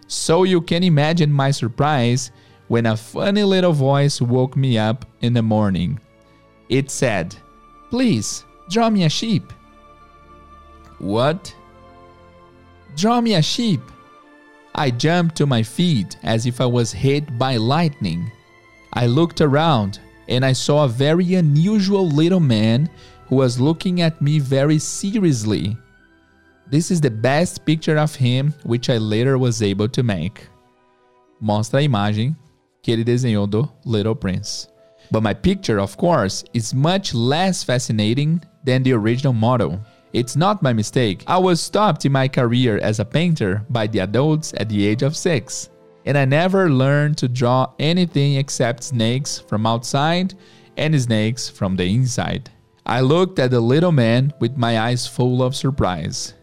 [0.09, 2.33] So you can imagine my surprise
[2.67, 6.01] when a funny little voice woke me up in the morning.
[6.69, 7.37] It said,
[7.91, 9.53] Please, draw me a sheep.
[10.99, 11.55] What?
[12.97, 13.81] Draw me a sheep.
[14.79, 18.31] I jumped to my feet as if I was hit by lightning.
[18.93, 22.89] I looked around and I saw a very unusual little man
[23.27, 25.77] who was looking at me very seriously.
[26.71, 30.47] This is the best picture of him which I later was able to make.
[31.43, 32.37] Mostra a imagem
[32.81, 34.69] que ele desenhou do Little Prince.
[35.11, 39.81] But my picture, of course, is much less fascinating than the original model.
[40.19, 41.23] It's not my mistake.
[41.29, 45.03] I was stopped in my career as a painter by the adults at the age
[45.05, 45.71] of six,
[46.07, 50.35] and I never learned to draw anything except snakes from outside
[50.77, 52.51] and snakes from the inside.
[52.85, 56.35] I looked at the little man with my eyes full of surprise.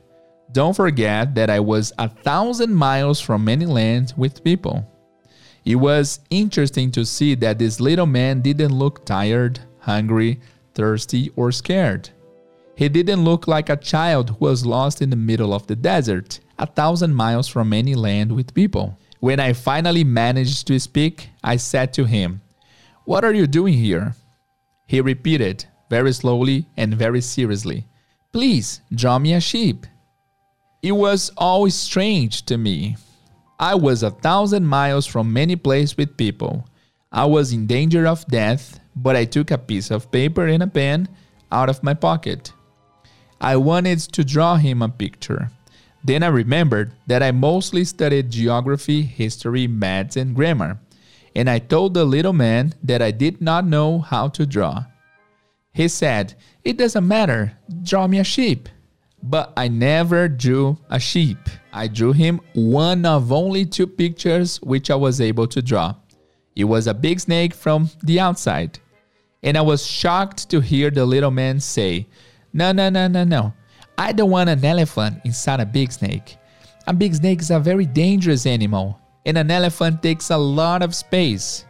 [0.54, 4.90] Don't forget that I was a thousand miles from any land with people.
[5.66, 10.40] It was interesting to see that this little man didn't look tired, hungry,
[10.76, 12.12] thirsty, or scared.
[12.76, 16.40] He didn't look like a child who was lost in the middle of the desert,
[16.60, 18.98] a thousand miles from any land with people.
[19.20, 22.42] When I finally managed to speak, I said to him,
[23.06, 24.16] What are you doing here?
[24.88, 27.86] He repeated, very slowly and very seriously,
[28.34, 29.88] Please draw me a sheep.
[30.84, 32.98] It was always strange to me.
[33.58, 36.68] I was a thousand miles from many places with people.
[37.14, 40.68] I was in danger of death, but I took a piece of paper and a
[40.68, 41.08] pen
[41.50, 42.52] out of my pocket.
[43.42, 45.52] I wanted to draw him a picture.
[46.04, 50.80] Then I remembered that I mostly studied geography, history, maths, and grammar,
[51.36, 54.86] and I told the little man that I did not know how to draw.
[55.74, 58.70] He said, It doesn't matter, draw me a sheep.
[59.22, 61.40] But I never drew a sheep.
[61.74, 65.96] I drew him one of only two pictures which I was able to draw.
[66.56, 68.80] It was a big snake from the outside.
[69.44, 72.08] And I was shocked to hear the little man say,
[72.56, 73.54] no, no, no, no, no.
[73.98, 76.38] I don't want an elephant inside a big snake.
[76.88, 80.96] A big snake is a very dangerous animal, and an elephant takes a lot of
[80.96, 81.66] space.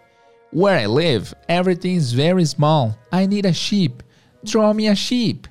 [0.51, 2.95] Where I live, everything is very small.
[3.11, 4.03] I need a sheep.
[4.45, 5.47] Draw me a sheep.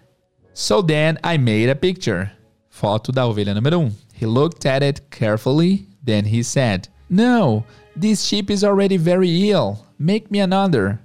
[0.52, 2.30] So then I made a picture.
[2.70, 3.86] Foto da ovelha número 1.
[3.86, 3.96] Um.
[4.14, 7.64] He looked at it carefully, then he said, No,
[7.96, 9.84] this sheep is already very ill.
[9.98, 11.00] Make me another.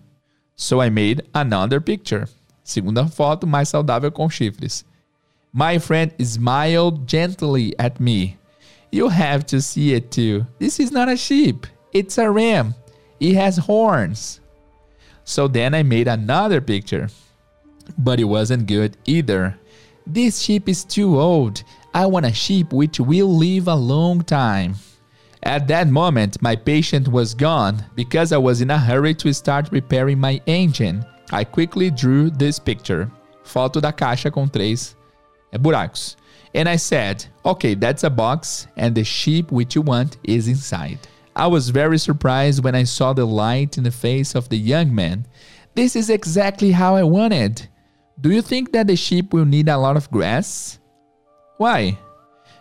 [0.56, 2.28] So I made another picture.
[2.70, 4.86] Segunda foto, mais saudável com chifres.
[5.52, 8.38] My friend smiled gently at me.
[8.92, 10.46] You have to see it too.
[10.60, 12.76] This is not a sheep, it's a ram.
[13.20, 14.40] It has horns.
[15.24, 17.10] So then I made another picture.
[17.98, 19.58] But it wasn't good either.
[20.06, 21.64] This sheep is too old.
[21.96, 24.76] I want a sheep which will live a long time.
[25.42, 29.72] At that moment, my patient was gone because I was in a hurry to start
[29.72, 31.04] repairing my engine.
[31.32, 33.12] I quickly drew this picture.
[33.44, 34.96] Foto da caixa com três
[35.60, 36.16] buracos.
[36.54, 41.00] And I said, okay, that's a box, and the sheep which you want is inside.
[41.36, 44.94] I was very surprised when I saw the light in the face of the young
[44.94, 45.28] man.
[45.76, 47.68] This is exactly how I wanted.
[48.20, 50.80] Do you think that the sheep will need a lot of grass?
[51.58, 51.98] Why?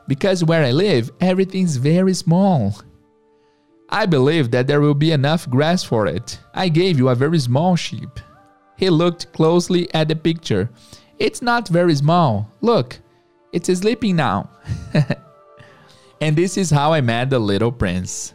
[0.06, 2.74] Because where I live, everything's very small.
[3.88, 6.38] I believe that there will be enough grass for it.
[6.54, 8.20] I gave you a very small sheep.
[8.78, 10.70] He looked closely at the picture.
[11.18, 12.46] It's not very small.
[12.60, 13.00] Look,
[13.52, 14.50] it's sleeping now.
[16.20, 18.34] and this is how I met the little prince.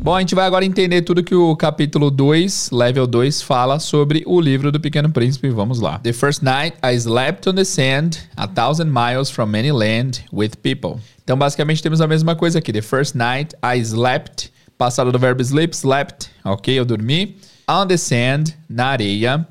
[0.00, 4.22] Bom, a gente vai agora entender tudo que o capítulo 2, level 2, fala sobre
[4.26, 5.48] o livro do Pequeno Príncipe.
[5.48, 5.98] Vamos lá.
[6.02, 10.56] The first night I slept on the sand, a thousand miles from any land, with
[10.62, 11.00] people.
[11.22, 12.72] Então, basicamente, temos a mesma coisa aqui.
[12.72, 14.52] The first night I slept
[14.82, 16.28] Passado do verbo sleep, slept.
[16.44, 17.36] Ok, eu dormi.
[17.68, 19.46] On the sand, na areia.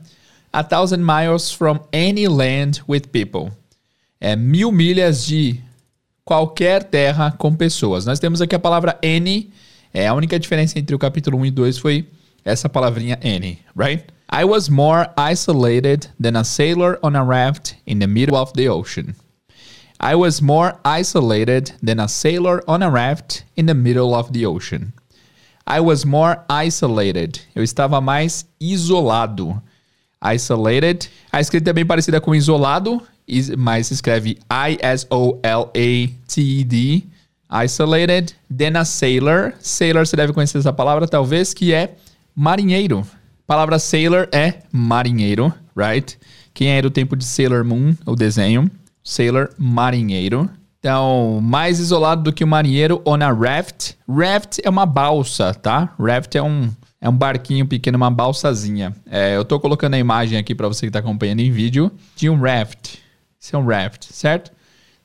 [0.54, 3.52] A thousand miles from any land with people.
[4.20, 5.60] É mil milhas de
[6.26, 8.06] qualquer terra com pessoas.
[8.06, 9.52] Nós temos aqui a palavra any.
[9.94, 12.08] É a única diferença entre o capítulo 1 e 2 foi
[12.46, 14.06] essa palavrinha any, right?
[14.30, 18.70] I was more isolated than a sailor on a raft in the middle of the
[18.70, 19.16] ocean.
[20.00, 24.46] I was more isolated than a sailor on a raft in the middle of the
[24.46, 24.94] ocean.
[25.68, 27.42] I was more isolated.
[27.56, 29.62] Eu estava mais isolado.
[30.34, 31.10] Isolated.
[31.32, 33.02] A escrita é bem parecida com isolado,
[33.58, 34.38] mas se escreve
[34.70, 35.44] I-S-O-L-A-T-E-D.
[37.66, 38.36] Isolated.
[38.56, 39.54] Then a sailor.
[39.60, 41.96] Sailor, você deve conhecer essa palavra, talvez, que é
[42.36, 43.00] marinheiro.
[43.00, 43.06] A
[43.48, 46.18] palavra sailor é marinheiro, right?
[46.54, 48.70] Quem é do tempo de Sailor Moon, o desenho?
[49.04, 50.50] Sailor, marinheiro.
[50.82, 53.92] Então, mais isolado do que o marinheiro on a raft.
[54.10, 55.94] Raft é uma balsa, tá?
[56.00, 58.92] Raft é um, é um barquinho pequeno, uma balsazinha.
[59.06, 62.32] É, eu tô colocando a imagem aqui para você que tá acompanhando em vídeo de
[62.32, 62.96] um raft.
[63.40, 64.52] Isso é um raft, certo?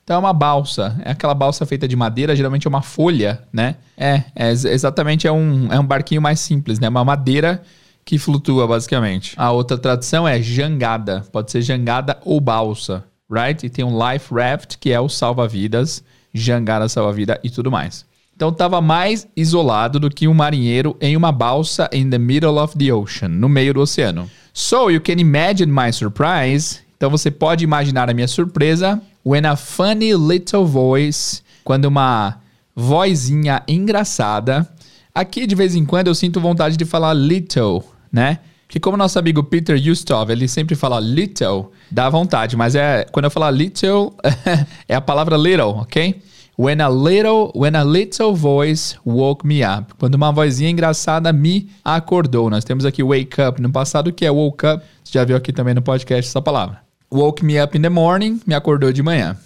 [0.03, 3.75] Então é uma balsa, é aquela balsa feita de madeira, geralmente é uma folha, né?
[3.95, 6.89] É, é exatamente é um, é um barquinho mais simples, né?
[6.89, 7.61] Uma madeira
[8.03, 9.35] que flutua basicamente.
[9.37, 13.65] A outra tradução é jangada, pode ser jangada ou balsa right?
[13.65, 16.03] E tem um life raft, que é o salva-vidas,
[16.33, 18.05] jangada salva-vida e tudo mais.
[18.35, 22.77] Então estava mais isolado do que um marinheiro em uma balsa in the middle of
[22.77, 24.29] the ocean, no meio do oceano.
[24.53, 26.79] So you can imagine my surprise.
[26.95, 32.37] Então você pode imaginar a minha surpresa when a funny little voice, quando uma
[32.75, 34.67] vozinha engraçada.
[35.13, 38.37] Aqui de vez em quando eu sinto vontade de falar little, né?
[38.67, 43.25] Que como nosso amigo Peter Ustov, ele sempre fala little, dá vontade, mas é quando
[43.25, 44.13] eu falar little,
[44.87, 46.21] é a palavra little, ok?
[46.59, 49.93] When a little, when a little voice woke me up.
[49.99, 52.49] Quando uma vozinha engraçada me acordou.
[52.49, 54.83] Nós temos aqui wake up no passado, que é woke up.
[55.03, 56.81] Você já viu aqui também no podcast essa palavra.
[57.13, 59.37] Woke me up in the morning, me acordou de manhã.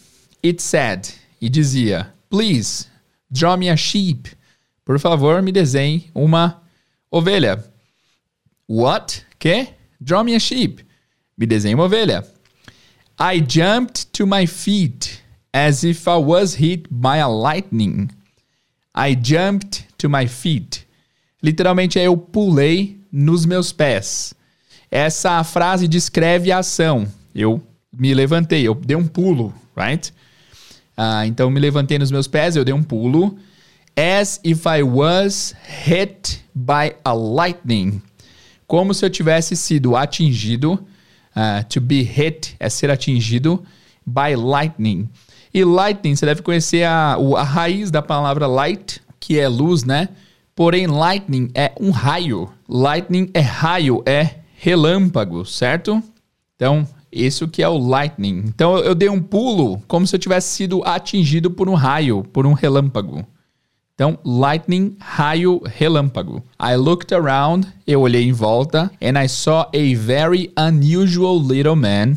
[0.43, 1.09] It said,
[1.41, 2.87] e dizia, please,
[3.29, 4.31] draw me a sheep.
[4.85, 6.61] Por favor, me desenhe uma
[7.11, 7.63] ovelha.
[8.67, 9.25] What?
[9.39, 9.67] Que?
[9.99, 10.83] Draw me a sheep.
[11.37, 12.23] Me desenhe uma ovelha.
[13.19, 15.21] I jumped to my feet
[15.53, 18.09] as if I was hit by a lightning.
[18.95, 20.87] I jumped to my feet.
[21.41, 24.33] Literalmente é eu pulei nos meus pés.
[24.89, 27.07] Essa frase descreve a ação.
[27.33, 30.13] Eu me levantei, eu dei um pulo, right?
[30.97, 33.37] Uh, então me levantei nos meus pés, eu dei um pulo.
[33.95, 38.01] As if I was hit by a lightning
[38.71, 40.79] como se eu tivesse sido atingido.
[41.35, 43.61] Uh, to be hit é ser atingido
[44.05, 45.09] by lightning.
[45.53, 50.07] E lightning, você deve conhecer a, a raiz da palavra light, que é luz, né?
[50.55, 52.49] Porém, lightning é um raio.
[52.65, 56.01] Lightning é raio, é relâmpago, certo?
[56.55, 58.41] Então, isso que é o lightning.
[58.47, 62.23] Então, eu, eu dei um pulo como se eu tivesse sido atingido por um raio,
[62.31, 63.27] por um relâmpago.
[63.93, 66.43] Então, lightning, raio, relâmpago.
[66.59, 72.15] I looked around, eu olhei em volta, and I saw a very unusual little man.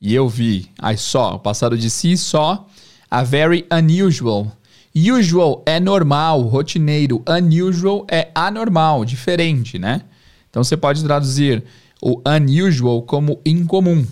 [0.00, 2.68] E eu vi, I saw, o passado de si, saw,
[3.10, 4.52] a very unusual.
[4.94, 7.22] Usual é normal, rotineiro.
[7.28, 10.02] Unusual é anormal, diferente, né?
[10.50, 11.62] Então você pode traduzir
[12.00, 14.06] o unusual como incomum.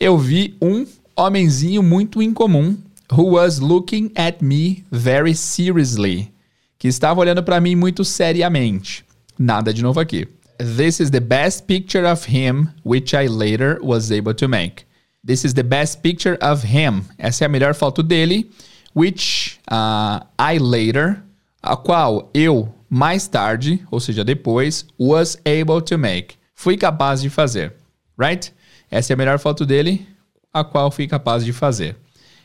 [0.00, 0.86] Eu vi um
[1.16, 2.76] homenzinho muito incomum
[3.12, 6.32] who was looking at me very seriously,
[6.78, 9.04] que estava olhando para mim muito seriamente.
[9.38, 10.26] Nada de novo aqui.
[10.58, 14.84] This is the best picture of him which I later was able to make.
[15.24, 17.04] This is the best picture of him.
[17.18, 18.50] Essa é a melhor foto dele,
[18.94, 21.22] which uh, I later,
[21.62, 26.36] a qual eu mais tarde, ou seja, depois, was able to make.
[26.54, 27.74] Fui capaz de fazer.
[28.18, 28.52] Right?
[28.90, 30.06] Essa é a melhor foto dele,
[30.52, 31.96] a qual fui capaz de fazer.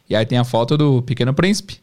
[0.09, 1.81] E aí tem a foto do Pequeno Príncipe.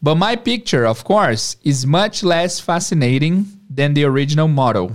[0.00, 4.92] But my picture, of course, is much less fascinating than the original model.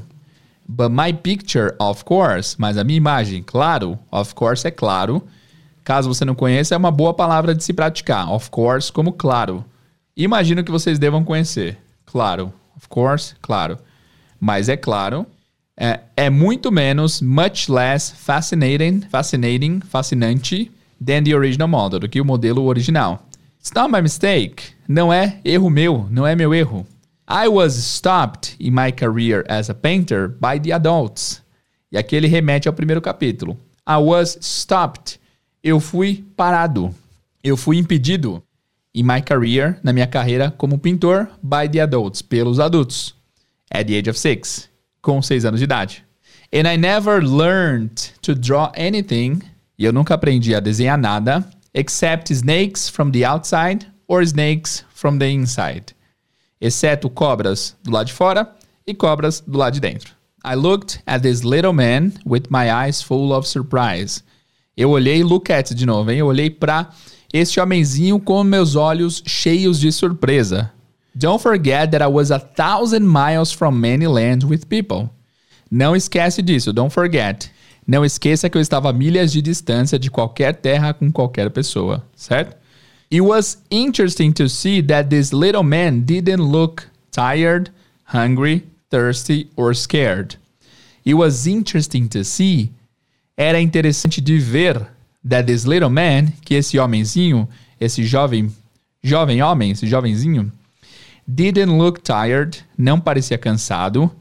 [0.68, 5.24] But my picture, of course, mas a minha imagem, claro, of course é claro.
[5.84, 8.32] Caso você não conheça, é uma boa palavra de se praticar.
[8.32, 9.66] Of course, como claro.
[10.16, 11.78] Imagino que vocês devam conhecer.
[12.06, 13.80] Claro, of course, claro.
[14.40, 15.26] Mas é claro,
[15.76, 20.72] é, é muito menos, much less fascinating, fascinating, fascinante
[21.04, 23.26] than the original model, do que o modelo original.
[23.60, 24.74] It's not my mistake.
[24.88, 26.86] Não é erro meu, não é meu erro.
[27.28, 31.42] I was stopped in my career as a painter by the adults.
[31.92, 33.58] E aqui ele remete ao primeiro capítulo.
[33.88, 35.20] I was stopped.
[35.64, 36.94] Eu fui parado.
[37.44, 38.44] Eu fui impedido.
[38.94, 43.14] in my career, na minha carreira como pintor, by the adults, pelos adultos,
[43.72, 44.68] at the age of six,
[45.02, 46.04] com seis anos de idade.
[46.52, 49.44] And I never learned to draw anything,
[49.80, 55.18] e eu nunca aprendi a desenhar nada, except snakes from the outside or snakes from
[55.18, 55.96] the inside.
[56.60, 58.54] Exceto cobras do lado de fora
[58.86, 60.14] e cobras do lado de dentro.
[60.44, 64.22] I looked at this little man with my eyes full of surprise.
[64.76, 66.20] Eu olhei, look at de novo, hein?
[66.20, 66.90] Eu olhei para
[67.32, 70.72] este homenzinho com meus olhos cheios de surpresa.
[71.16, 75.10] Don't forget that I was a thousand miles from many lands with people.
[75.72, 77.50] Não esquece disso, don't forget.
[77.90, 82.06] Não esqueça que eu estava a milhas de distância de qualquer terra com qualquer pessoa,
[82.16, 82.56] certo?
[83.12, 87.72] It was interesting to see that this little man didn't look tired,
[88.14, 90.38] hungry, thirsty or scared.
[91.04, 92.72] It was interesting to see.
[93.36, 94.86] Era interessante de ver
[95.28, 97.50] that this little man, que esse homenzinho,
[97.82, 98.54] esse jovem,
[99.02, 100.52] jovem homem, esse jovenzinho,
[101.28, 104.12] didn't look tired, não parecia cansado,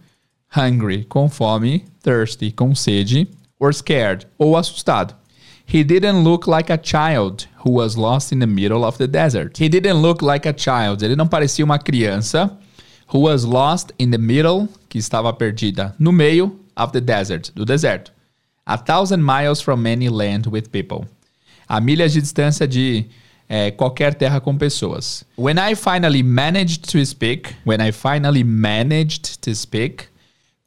[0.56, 3.28] hungry, com fome, thirsty, com sede,
[3.58, 5.14] or scared, ou assustado.
[5.66, 9.58] He didn't look like a child who was lost in the middle of the desert.
[9.58, 11.02] He didn't look like a child.
[11.02, 12.56] Ele não parecia uma criança
[13.08, 17.64] who was lost in the middle, que estava perdida no meio of the desert, do
[17.64, 18.12] deserto.
[18.66, 21.06] A thousand miles from any land with people.
[21.68, 23.06] A milhas de distância de
[23.48, 25.24] é, qualquer terra com pessoas.
[25.36, 30.07] When I finally managed to speak, when I finally managed to speak,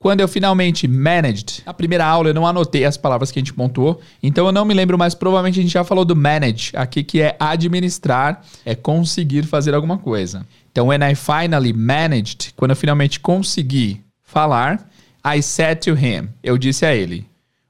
[0.01, 3.53] quando eu finalmente managed, na primeira aula eu não anotei as palavras que a gente
[3.53, 7.03] pontuou, então eu não me lembro, mas provavelmente a gente já falou do manage aqui,
[7.03, 10.43] que é administrar, é conseguir fazer alguma coisa.
[10.71, 14.89] Então, when I finally managed, quando eu finalmente consegui falar,
[15.23, 17.27] I said to him, eu disse a ele,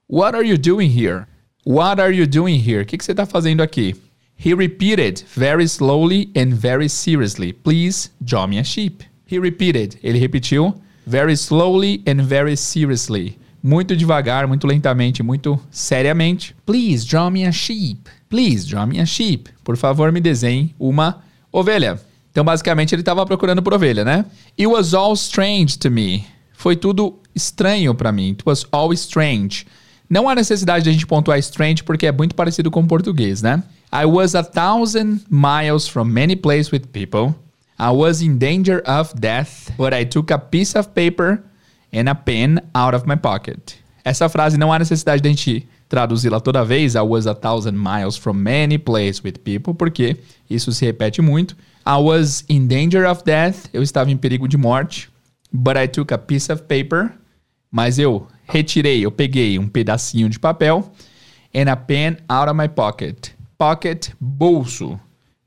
[0.07, 1.25] What are you doing here?
[1.65, 2.83] What are you doing here?
[2.83, 3.93] O que, que você está fazendo aqui?
[4.37, 9.03] He repeated very slowly and very seriously, Please draw me a sheep.
[9.29, 10.73] He repeated, ele repetiu
[11.05, 13.37] very slowly and very seriously.
[13.63, 16.55] Muito devagar, muito lentamente, muito seriamente.
[16.65, 18.09] Please draw me a sheep.
[18.29, 19.49] Please draw me a sheep.
[19.63, 21.21] Por favor, me desenhe uma
[21.51, 21.99] ovelha.
[22.31, 24.25] Então, basicamente, ele estava procurando por ovelha, né?
[24.57, 26.25] It was all strange to me.
[26.53, 28.31] Foi tudo estranho para mim.
[28.31, 29.65] It was all strange.
[30.09, 33.41] Não há necessidade de a gente pontuar strange porque é muito parecido com o português,
[33.41, 33.63] né?
[33.93, 37.35] I was a thousand miles from many places with people.
[37.81, 41.43] I was in danger of death, but I took a piece of paper
[41.91, 43.75] and a pen out of my pocket.
[44.05, 46.93] Essa frase não há necessidade de a gente traduzi-la toda vez.
[46.93, 50.17] I was a thousand miles from many places with people, porque
[50.47, 51.55] isso se repete muito.
[51.83, 53.67] I was in danger of death.
[53.73, 55.09] Eu estava em perigo de morte.
[55.51, 57.11] But I took a piece of paper.
[57.71, 60.91] Mas eu retirei, eu peguei um pedacinho de papel
[61.51, 63.31] and a pen out of my pocket.
[63.57, 64.99] Pocket, bolso.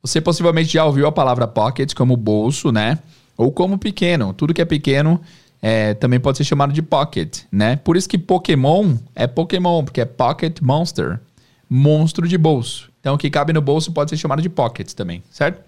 [0.05, 2.99] Você possivelmente já ouviu a palavra pocket como bolso, né?
[3.39, 4.35] Ou como pequeno.
[4.35, 5.19] Tudo que é pequeno
[5.63, 7.77] é, também pode ser chamado de pocket, né?
[7.77, 11.19] Por isso que Pokémon é Pokémon, porque é Pocket Monster.
[11.71, 12.91] Monstro de bolso.
[13.01, 15.63] Então, o que cabe no bolso pode ser chamado de pocket também, certo?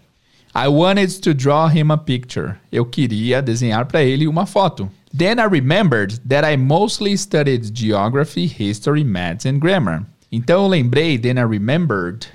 [0.55, 2.57] I wanted to draw him a picture.
[2.71, 4.91] Eu queria desenhar para ele uma foto.
[5.17, 10.03] Then I remembered that I mostly studied geography, history, maths and grammar.
[10.31, 12.27] Então eu lembrei, then I remembered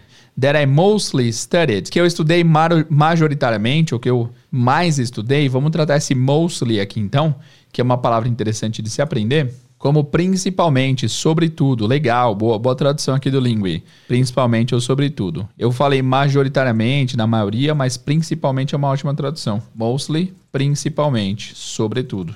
[0.41, 5.97] that I mostly studied, que eu estudei majoritariamente, ou que eu mais estudei, vamos tratar
[5.97, 7.35] esse mostly aqui então,
[7.71, 13.15] que é uma palavra interessante de se aprender, como principalmente, sobretudo, legal, boa, boa tradução
[13.15, 15.47] aqui do Lingui, principalmente ou sobretudo.
[15.57, 19.61] Eu falei majoritariamente, na maioria, mas principalmente é uma ótima tradução.
[19.73, 22.35] Mostly, principalmente, sobretudo.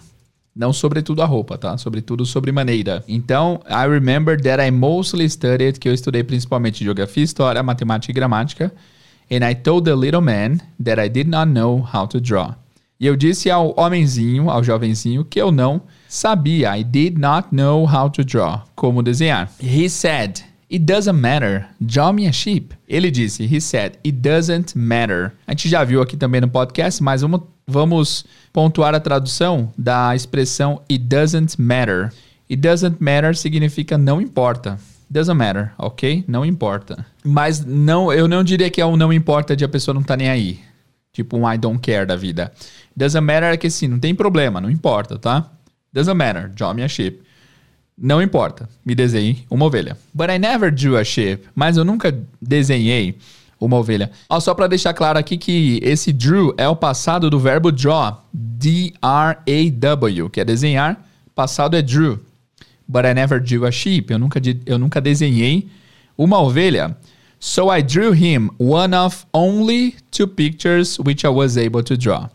[0.55, 1.77] Não sobretudo a roupa, tá?
[1.77, 3.03] Sobretudo sobre maneira.
[3.09, 8.13] Então, I remember that I mostly studied, que eu estudei principalmente geografia, história, matemática e
[8.13, 8.73] gramática.
[9.29, 12.55] And I told the little man that I did not know how to draw.
[12.97, 16.77] E eu disse ao homenzinho, ao jovenzinho, que eu não sabia.
[16.77, 18.61] I did not know how to draw.
[18.75, 19.51] Como desenhar.
[19.61, 20.39] He said,
[20.71, 21.67] It doesn't matter.
[21.81, 22.73] Draw me a sheep.
[22.87, 25.33] Ele disse, he said, It doesn't matter.
[25.45, 30.15] A gente já viu aqui também no podcast, mas vamos vamos pontuar a tradução da
[30.15, 32.11] expressão it doesn't matter.
[32.49, 34.79] It doesn't matter significa não importa.
[35.09, 36.23] Doesn't matter, ok?
[36.27, 37.05] Não importa.
[37.23, 40.15] Mas não, eu não diria que é um não importa de a pessoa não tá
[40.17, 40.59] nem aí.
[41.11, 42.51] Tipo um I don't care da vida.
[42.95, 45.49] Doesn't matter é que sim, não tem problema, não importa, tá?
[45.93, 47.21] Doesn't matter, draw me a sheep.
[47.97, 49.97] Não importa, me desenhe uma ovelha.
[50.13, 51.47] But I never drew a sheep.
[51.55, 53.17] Mas eu nunca desenhei
[53.59, 54.11] uma ovelha.
[54.29, 58.23] Ó, só para deixar claro aqui que esse drew é o passado do verbo draw,
[58.33, 61.03] D-R-A-W, que é desenhar.
[61.33, 62.19] Passado é drew.
[62.87, 64.11] But I never drew a sheep.
[64.11, 65.67] Eu nunca, eu nunca desenhei
[66.17, 66.95] uma ovelha.
[67.39, 72.29] So I drew him one of only two pictures which I was able to draw.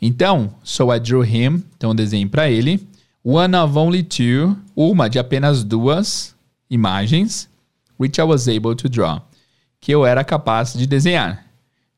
[0.00, 2.86] Então, so I drew him, então desenhei para ele.
[3.24, 6.34] One of only two, uma de apenas duas
[6.68, 7.48] imagens,
[7.98, 9.22] which I was able to draw,
[9.84, 11.44] que eu era capaz de desenhar.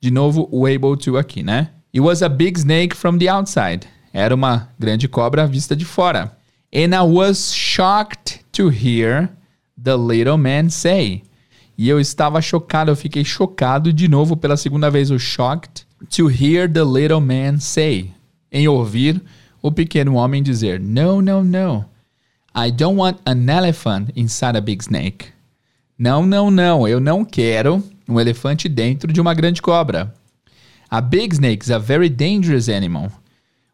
[0.00, 1.70] De novo, o able to aqui, né?
[1.94, 3.86] It was a big snake from the outside.
[4.12, 6.36] Era uma grande cobra vista de fora.
[6.74, 9.28] And I was shocked to hear
[9.80, 11.22] the little man say.
[11.78, 16.28] E eu estava chocado, eu fiquei chocado de novo pela segunda vez, o shocked to
[16.28, 18.10] hear the little man say.
[18.50, 19.22] Em ouvir
[19.62, 21.84] o pequeno homem dizer: No, no, no.
[22.52, 25.35] I don't want an elephant inside a big snake.
[25.98, 26.86] Não, não, não.
[26.86, 30.14] Eu não quero um elefante dentro de uma grande cobra.
[30.90, 33.10] A big snake is a very dangerous animal.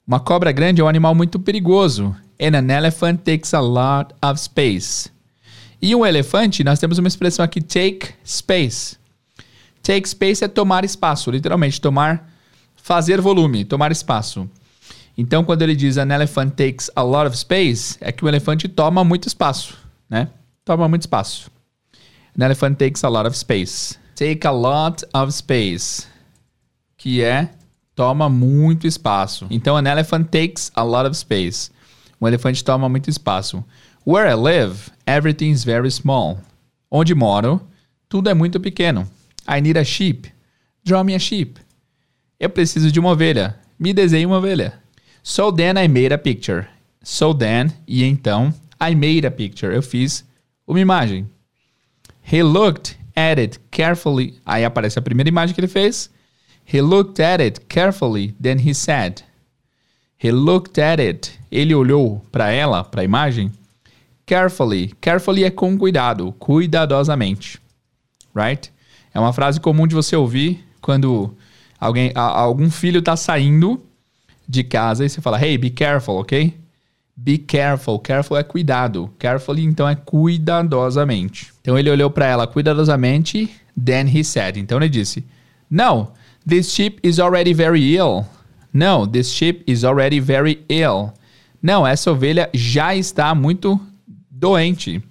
[0.07, 2.15] Uma cobra grande é um animal muito perigoso.
[2.41, 5.11] And an elephant takes a lot of space.
[5.81, 8.97] E um elefante, nós temos uma expressão aqui, take space.
[9.83, 12.31] Take space é tomar espaço, literalmente, tomar,
[12.77, 14.49] fazer volume, tomar espaço.
[15.19, 18.69] Então, quando ele diz an elephant takes a lot of space, é que o elefante
[18.69, 19.77] toma muito espaço,
[20.09, 20.29] né?
[20.65, 21.51] Toma muito espaço.
[22.37, 23.99] An elephant takes a lot of space.
[24.15, 26.07] Take a lot of space,
[26.97, 27.51] que é
[27.95, 29.47] toma muito espaço.
[29.51, 31.71] Então, an elephant takes a lot of space.
[32.21, 33.65] Um elefante toma muito espaço.
[34.07, 36.39] Where I live, everything's very small.
[36.91, 37.61] Onde moro,
[38.09, 39.07] tudo é muito pequeno.
[39.49, 40.31] I need a sheep.
[40.85, 41.61] Draw me a sheep.
[42.39, 43.59] Eu preciso de uma ovelha.
[43.79, 44.75] Me desenhe uma ovelha.
[45.23, 46.67] So then I made a picture.
[47.03, 49.75] So then, e então, I made a picture.
[49.75, 50.25] Eu fiz
[50.67, 51.29] uma imagem.
[52.31, 54.41] He looked at it carefully.
[54.45, 56.11] Aí aparece a primeira imagem que ele fez.
[56.73, 59.23] He looked at it carefully, then he said.
[60.23, 61.33] He looked at it.
[61.51, 63.51] Ele olhou para ela, para a imagem.
[64.25, 64.95] Carefully.
[65.01, 67.61] Carefully é com cuidado, cuidadosamente.
[68.35, 68.73] Right?
[69.13, 71.37] É uma frase comum de você ouvir quando
[71.79, 73.85] alguém, a, algum filho está saindo
[74.49, 76.55] de casa e você fala, hey, be careful, ok?
[77.17, 77.99] Be careful.
[77.99, 79.13] Careful é cuidado.
[79.19, 81.53] Carefully, então, é cuidadosamente.
[81.61, 83.51] Então, ele olhou para ela cuidadosamente.
[83.83, 84.59] Then he said.
[84.59, 85.25] Então, ele disse,
[85.71, 86.13] No,
[86.47, 88.27] this sheep is already very ill.
[88.73, 91.13] No, this sheep is already very ill.
[91.63, 93.81] Não, essa ovelha já está muito
[94.31, 95.03] doente.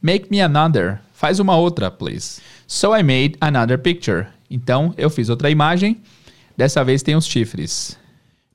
[0.00, 1.00] Make me another.
[1.12, 2.40] Faz uma outra, please.
[2.66, 4.26] So I made another picture.
[4.50, 6.00] Então, eu fiz outra imagem.
[6.56, 7.98] Dessa vez tem os chifres.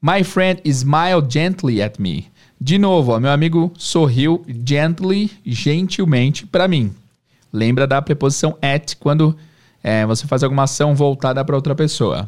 [0.01, 2.31] My friend smiled gently at me.
[2.59, 6.93] De novo, ó, meu amigo sorriu gently, gentilmente para mim.
[7.51, 9.35] Lembra da preposição at quando
[9.83, 12.27] é, você faz alguma ação voltada para outra pessoa.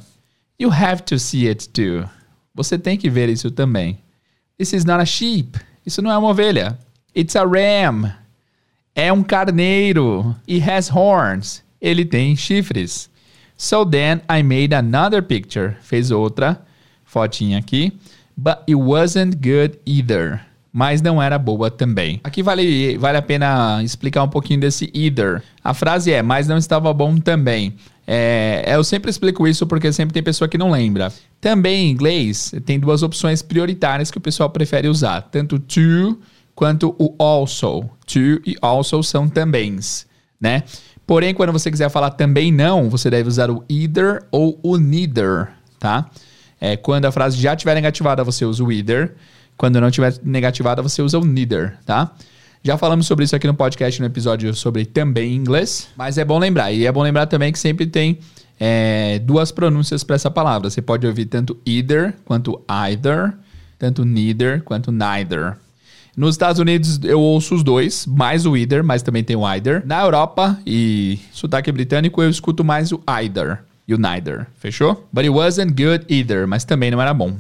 [0.59, 2.07] You have to see it too.
[2.53, 3.99] Você tem que ver isso também.
[4.57, 5.59] This is not a sheep.
[5.86, 6.78] Isso não é uma ovelha.
[7.15, 8.11] It's a ram.
[8.95, 10.36] É um carneiro.
[10.49, 11.63] It has horns.
[11.80, 13.09] Ele tem chifres.
[13.55, 15.75] So then I made another picture.
[15.82, 16.59] Fez outra
[17.05, 17.93] fotinha aqui.
[18.38, 20.41] But it wasn't good either.
[20.71, 22.21] Mas não era boa também.
[22.23, 25.41] Aqui vale, vale a pena explicar um pouquinho desse either.
[25.63, 27.73] A frase é, mas não estava bom também.
[28.05, 31.11] É, eu sempre explico isso porque sempre tem pessoa que não lembra.
[31.41, 36.19] Também em inglês, tem duas opções prioritárias que o pessoal prefere usar: tanto to
[36.53, 37.89] quanto o also.
[38.05, 40.05] To e also são tambéms,
[40.39, 40.63] né?
[41.05, 45.49] Porém, quando você quiser falar também não, você deve usar o either ou o neither,
[45.79, 46.09] tá?
[46.59, 49.13] É, quando a frase já estiver negativada, você usa o either.
[49.55, 52.11] Quando não estiver negativada, você usa o neither, tá?
[52.63, 55.87] Já falamos sobre isso aqui no podcast, no episódio sobre também inglês.
[55.95, 56.71] Mas é bom lembrar.
[56.71, 58.19] E é bom lembrar também que sempre tem
[58.59, 60.69] é, duas pronúncias para essa palavra.
[60.69, 63.33] Você pode ouvir tanto either quanto either,
[63.79, 65.55] tanto neither quanto neither.
[66.15, 69.85] Nos Estados Unidos eu ouço os dois, mais o either, mas também tem o either.
[69.85, 73.59] Na Europa e sotaque britânico eu escuto mais o either
[73.93, 75.07] o neither, fechou?
[75.13, 77.38] But it wasn't good either, mas também não era bom.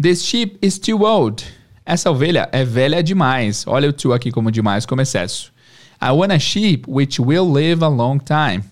[0.00, 1.44] This sheep is too old.
[1.84, 3.64] Essa ovelha é velha demais.
[3.66, 5.52] Olha o too aqui como demais, como excesso.
[6.00, 8.64] I want a sheep which will live a long time.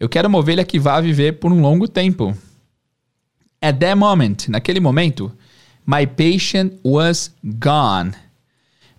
[0.00, 2.36] Eu quero uma ovelha que vá viver por um longo tempo.
[3.60, 5.30] At that moment, naquele momento,
[5.86, 8.12] my patient was gone.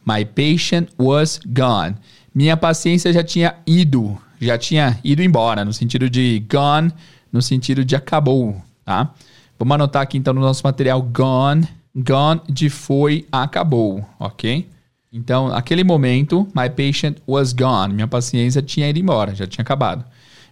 [0.05, 1.95] My patient was gone.
[2.33, 6.91] Minha paciência já tinha ido, já tinha ido embora, no sentido de gone
[7.33, 9.11] no sentido de acabou, tá?
[9.57, 14.69] Vamos anotar aqui então no nosso material gone, gone de foi, acabou, ok?
[15.11, 17.93] Então, aquele momento, my patient was gone.
[17.93, 20.03] Minha paciência tinha ido embora, já tinha acabado.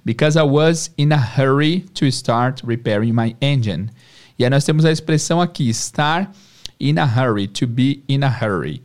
[0.04, 3.90] Because I was in a hurry to start repairing my engine.
[4.38, 6.32] E aí nós temos a expressão aqui, estar
[6.80, 8.84] in a hurry, to be in a hurry.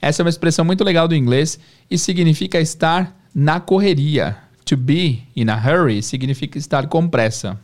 [0.00, 1.58] Essa é uma expressão muito legal do inglês
[1.90, 4.36] e significa estar na correria,
[4.68, 7.58] to be in a hurry significa estar com pressa.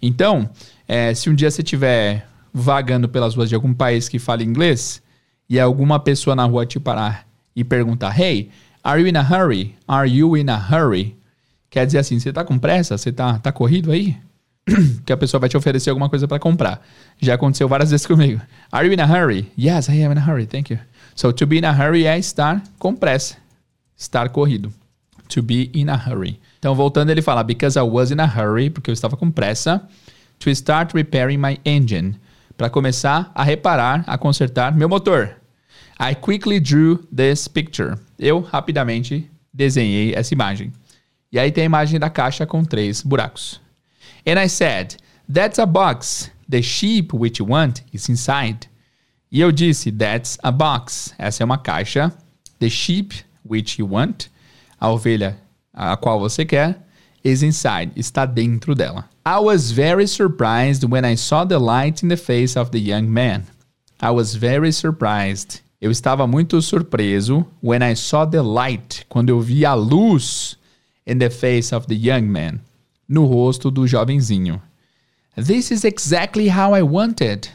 [0.00, 0.48] Então,
[0.86, 5.02] é, se um dia você estiver vagando pelas ruas de algum país que fala inglês
[5.48, 7.26] e alguma pessoa na rua te parar
[7.56, 8.50] e perguntar: Hey,
[8.84, 9.74] are you in a hurry?
[9.86, 11.16] Are you in a hurry?
[11.70, 12.98] Quer dizer assim, você tá com pressa?
[12.98, 14.16] Você tá, tá corrido aí?
[15.06, 16.86] que a pessoa vai te oferecer alguma coisa para comprar.
[17.18, 18.40] Já aconteceu várias vezes comigo.
[18.70, 19.50] Are you in a hurry?
[19.58, 20.46] Yes, I am in a hurry.
[20.46, 20.78] Thank you.
[21.14, 23.36] So, to be in a hurry é estar com pressa.
[23.96, 24.72] Estar corrido.
[25.28, 26.40] To be in a hurry.
[26.58, 29.86] Então, voltando, ele fala: Because I was in a hurry, porque eu estava com pressa.
[30.40, 32.16] To start repairing my engine.
[32.56, 35.36] Para começar a reparar, a consertar meu motor.
[36.00, 37.96] I quickly drew this picture.
[38.18, 40.72] Eu rapidamente desenhei essa imagem.
[41.30, 43.60] E aí tem a imagem da caixa com três buracos.
[44.26, 44.96] And I said,
[45.32, 46.30] That's a box.
[46.48, 48.68] The sheep which you want is inside.
[49.30, 51.14] E eu disse, That's a box.
[51.18, 52.12] Essa é uma caixa.
[52.58, 54.28] The sheep which you want,
[54.80, 55.36] a ovelha
[55.78, 56.76] a qual você quer,
[57.24, 57.92] is inside.
[57.96, 59.08] Está dentro dela.
[59.24, 63.08] I was very surprised when I saw the light in the face of the young
[63.08, 63.44] man.
[64.00, 65.60] I was very surprised.
[65.80, 70.56] Eu estava muito surpreso when I saw the light, quando eu vi a luz
[71.06, 72.60] in the face of the young man,
[73.08, 74.60] no rosto do jovenzinho.
[75.36, 77.48] This is exactly how I wanted.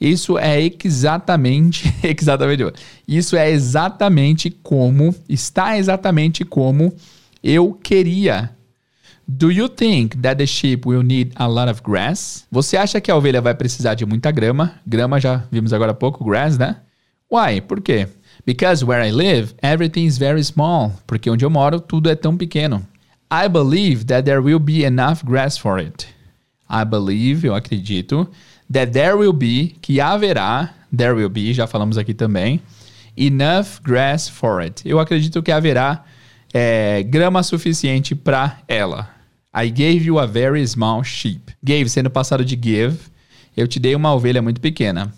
[0.00, 2.64] Isso é exatamente, exatamente,
[3.08, 6.92] isso é exatamente como, está exatamente como
[7.42, 8.50] eu queria.
[9.28, 12.46] Do you think that the sheep will need a lot of grass?
[12.50, 14.74] Você acha que a ovelha vai precisar de muita grama?
[14.86, 16.76] Grama já vimos agora há pouco, grass, né?
[17.28, 17.60] Why?
[17.60, 18.06] Por quê?
[18.44, 20.92] Because where I live, everything is very small.
[21.06, 22.86] Porque onde eu moro, tudo é tão pequeno.
[23.28, 26.06] I believe that there will be enough grass for it.
[26.70, 28.28] I believe, eu acredito,
[28.72, 32.60] that there will be, que haverá, there will be, já falamos aqui também,
[33.16, 34.82] enough grass for it.
[34.84, 36.04] Eu acredito que haverá
[36.52, 39.10] é, grama suficiente para ela.
[39.54, 41.52] I gave you a very small sheep.
[41.62, 42.98] Gave sendo passado de give.
[43.56, 45.12] Eu te dei uma ovelha muito pequena.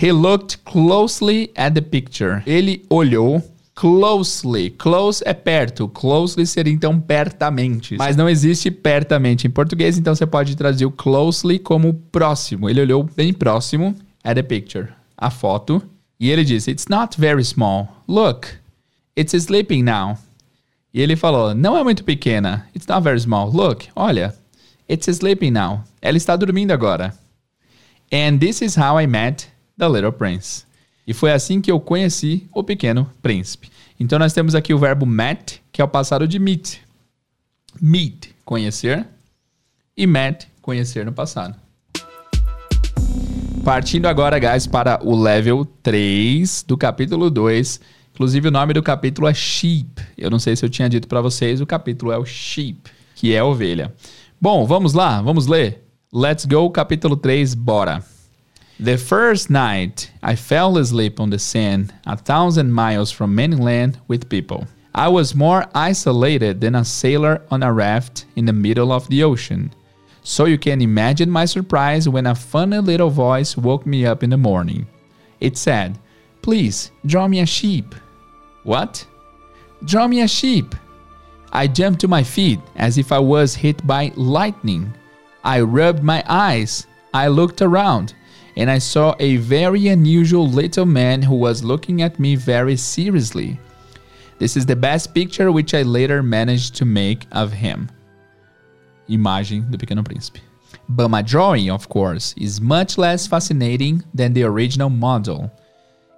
[0.00, 2.42] He looked closely at the picture.
[2.46, 3.42] Ele olhou
[3.80, 4.68] closely.
[4.68, 5.88] Close é perto.
[5.88, 7.96] Closely seria então pertamente.
[7.96, 12.68] Mas não existe pertamente em português, então você pode traduzir o closely como próximo.
[12.68, 15.82] Ele olhou bem próximo at the picture, a foto,
[16.18, 17.88] e ele disse: It's not very small.
[18.06, 18.48] Look,
[19.18, 20.18] it's sleeping now.
[20.92, 22.66] E ele falou: Não é muito pequena.
[22.76, 23.50] It's not very small.
[23.50, 24.34] Look, olha,
[24.90, 25.82] it's sleeping now.
[26.02, 27.14] Ela está dormindo agora.
[28.12, 30.66] And this is how I met The Little Prince.
[31.10, 33.68] E foi assim que eu conheci o Pequeno Príncipe.
[33.98, 36.76] Então nós temos aqui o verbo met, que é o passado de meet.
[37.82, 39.04] Meet, conhecer,
[39.96, 41.56] e met, conhecer no passado.
[43.64, 47.80] Partindo agora, guys, para o level 3 do capítulo 2.
[48.14, 50.00] Inclusive o nome do capítulo é Sheep.
[50.16, 53.34] Eu não sei se eu tinha dito para vocês, o capítulo é o Sheep, que
[53.34, 53.92] é ovelha.
[54.40, 55.82] Bom, vamos lá, vamos ler.
[56.14, 58.00] Let's go, capítulo 3, bora.
[58.80, 64.00] The first night, I fell asleep on the sand, a thousand miles from any land
[64.08, 64.66] with people.
[64.94, 69.22] I was more isolated than a sailor on a raft in the middle of the
[69.22, 69.70] ocean.
[70.22, 74.30] So you can imagine my surprise when a funny little voice woke me up in
[74.30, 74.86] the morning.
[75.40, 75.98] It said,
[76.40, 77.94] Please, draw me a sheep.
[78.62, 79.06] What?
[79.84, 80.74] Draw me a sheep.
[81.52, 84.90] I jumped to my feet as if I was hit by lightning.
[85.44, 86.86] I rubbed my eyes.
[87.12, 88.14] I looked around
[88.56, 93.58] and I saw a very unusual little man who was looking at me very seriously.
[94.38, 97.90] This is the best picture which I later managed to make of him.
[99.08, 100.40] Imagem do Pequeno Príncipe.
[100.88, 105.50] But my drawing, of course, is much less fascinating than the original model.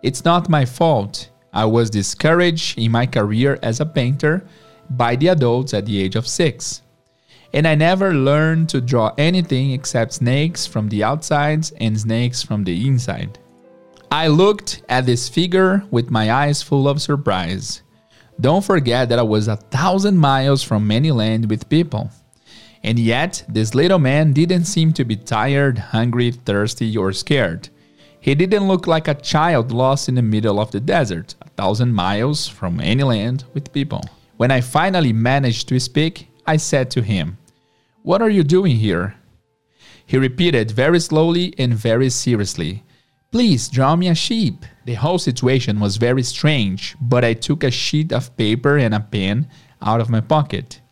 [0.02, 1.30] It's not my fault.
[1.52, 4.44] I was discouraged in my career as a painter
[4.90, 6.81] by the adults at the age of six
[7.52, 12.64] and I never learned to draw anything except snakes from the outside and snakes from
[12.64, 13.38] the inside.
[14.10, 17.82] I looked at this figure with my eyes full of surprise.
[18.40, 22.10] Don't forget that I was a thousand miles from any land with people.
[22.82, 27.68] And yet, this little man didn't seem to be tired, hungry, thirsty, or scared.
[28.18, 31.92] He didn't look like a child lost in the middle of the desert, a thousand
[31.92, 34.02] miles from any land with people.
[34.36, 37.38] When I finally managed to speak, I said to him,
[38.02, 39.14] what are you doing here?
[40.04, 42.84] He repeated very slowly and very seriously,
[43.32, 44.66] Please draw me a sheep.
[44.84, 49.00] The whole situation was very strange, but I took a sheet of paper and a
[49.00, 49.48] pen
[49.80, 50.82] out of my pocket.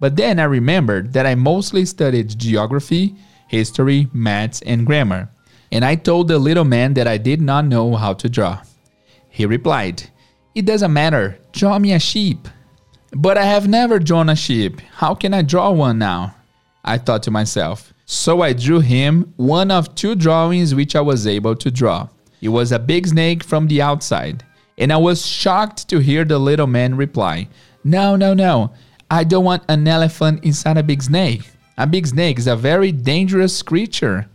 [0.00, 3.14] But then I remembered that I mostly studied geography,
[3.46, 5.30] history, maths, and grammar,
[5.70, 8.62] and I told the little man that I did not know how to draw.
[9.30, 10.10] He replied,
[10.56, 12.48] It doesn't matter, draw me a sheep.
[13.12, 14.80] But I have never drawn a sheep.
[14.96, 16.35] How can I draw one now?
[16.86, 17.92] I thought to myself.
[18.06, 22.08] So I drew him one of two drawings which I was able to draw.
[22.40, 24.44] It was a big snake from the outside,
[24.78, 27.48] and I was shocked to hear the little man reply,
[27.82, 28.72] No, no, no,
[29.10, 31.50] I don't want an elephant inside a big snake.
[31.78, 34.28] A big snake is a very dangerous creature,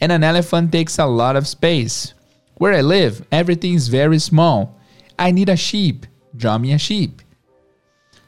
[0.00, 2.14] and an elephant takes a lot of space.
[2.56, 4.78] Where I live, everything is very small.
[5.18, 6.06] I need a sheep.
[6.36, 7.22] Draw me a sheep.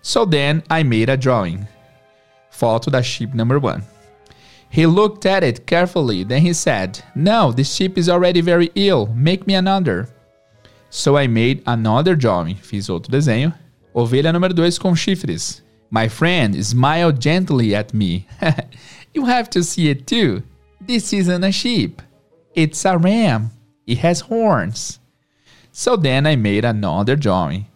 [0.03, 1.67] So then I made a drawing.
[2.59, 3.83] Foto da sheep number one.
[4.69, 9.07] He looked at it carefully, then he said, No, the sheep is already very ill.
[9.15, 10.09] Make me another.
[10.91, 12.57] So I made another drawing.
[12.57, 13.55] Fiz outro desenho.
[13.95, 15.63] Ovelha número 2 com chifres.
[15.91, 18.27] My friend smiled gently at me.
[19.15, 20.43] you have to see it too.
[20.81, 22.03] This isn't a sheep.
[22.55, 23.51] It's a ram.
[23.87, 24.99] It has horns.
[25.73, 27.67] So then I made another drawing.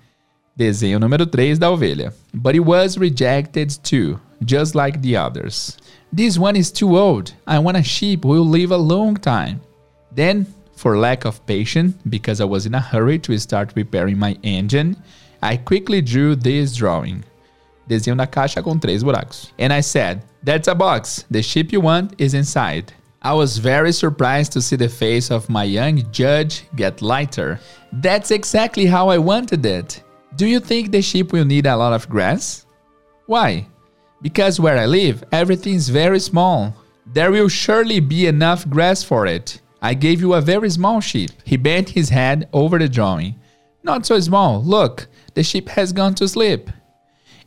[0.59, 2.13] Desenho número 3 da ovelha.
[2.35, 5.79] But it was rejected too, just like the others.
[6.13, 7.33] This one is too old.
[7.47, 9.61] I want a sheep who will live a long time.
[10.13, 14.37] Then, for lack of patience, because I was in a hurry to start repairing my
[14.43, 14.97] engine,
[15.43, 17.25] I quickly drew this drawing.
[17.89, 19.51] Desenho na caixa com três buracos.
[19.59, 21.25] And I said, That's a box.
[21.31, 22.93] The sheep you want is inside.
[23.23, 27.61] I was very surprised to see the face of my young judge get lighter.
[27.93, 30.03] That's exactly how I wanted it.
[30.37, 32.65] Do you think the sheep will need a lot of grass?
[33.27, 33.67] Why?
[34.23, 36.75] Because where I live, everything's very small.
[37.07, 39.61] There will surely be enough grass for it.
[39.83, 41.31] I gave you a very small sheep.
[41.45, 43.37] He bent his head over the drawing.
[43.83, 44.63] Not so small.
[44.63, 46.71] Look, the sheep has gone to sleep.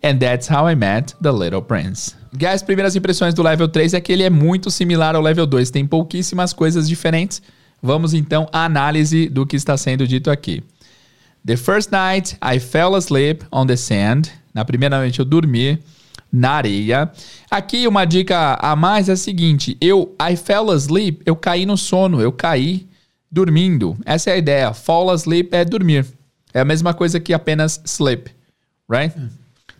[0.01, 2.15] And that's how I met the little prince.
[2.36, 5.69] Guys, primeiras impressões do level 3 é que ele é muito similar ao level 2,
[5.69, 7.41] tem pouquíssimas coisas diferentes.
[7.82, 10.63] Vamos então à análise do que está sendo dito aqui.
[11.45, 14.32] The first night I fell asleep on the sand.
[14.53, 15.78] Na primeira noite eu dormi
[16.34, 17.11] na areia.
[17.51, 21.77] Aqui uma dica a mais é a seguinte: eu I fell asleep, eu caí no
[21.77, 22.88] sono, eu caí
[23.31, 23.95] dormindo.
[24.03, 24.73] Essa é a ideia.
[24.73, 26.07] Fall asleep é dormir.
[26.51, 28.31] É a mesma coisa que apenas sleep,
[28.89, 29.15] right?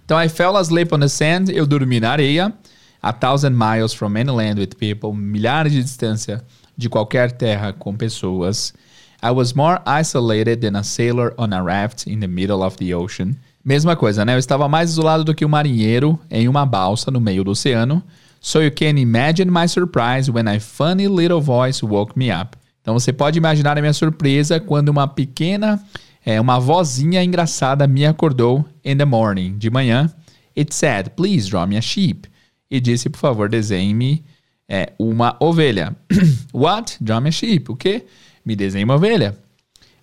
[0.06, 2.54] Então I fell asleep on the sand, eu dormi na areia.
[3.02, 6.42] A thousand miles from any land with people, milhares de distância
[6.78, 8.74] de qualquer terra com pessoas.
[9.22, 12.94] I was more isolated than a sailor on a raft in the middle of the
[12.94, 13.38] ocean.
[13.64, 14.34] Mesma coisa, né?
[14.34, 18.04] Eu estava mais isolado do que um marinheiro em uma balsa no meio do oceano.
[18.42, 22.58] So you can imagine my surprise when a funny little voice woke me up.
[22.82, 25.82] Então você pode imaginar a minha surpresa quando uma pequena,
[26.26, 30.14] é, uma vozinha engraçada me acordou in the morning, de manhã.
[30.58, 32.28] It said, please draw me a sheep.
[32.70, 34.26] E disse, por favor, desenhe-me
[34.68, 35.96] é, uma ovelha.
[36.54, 36.98] What?
[37.00, 37.72] Draw me a sheep.
[37.72, 38.06] O quê?
[38.46, 39.38] Me desenhe uma ovelha.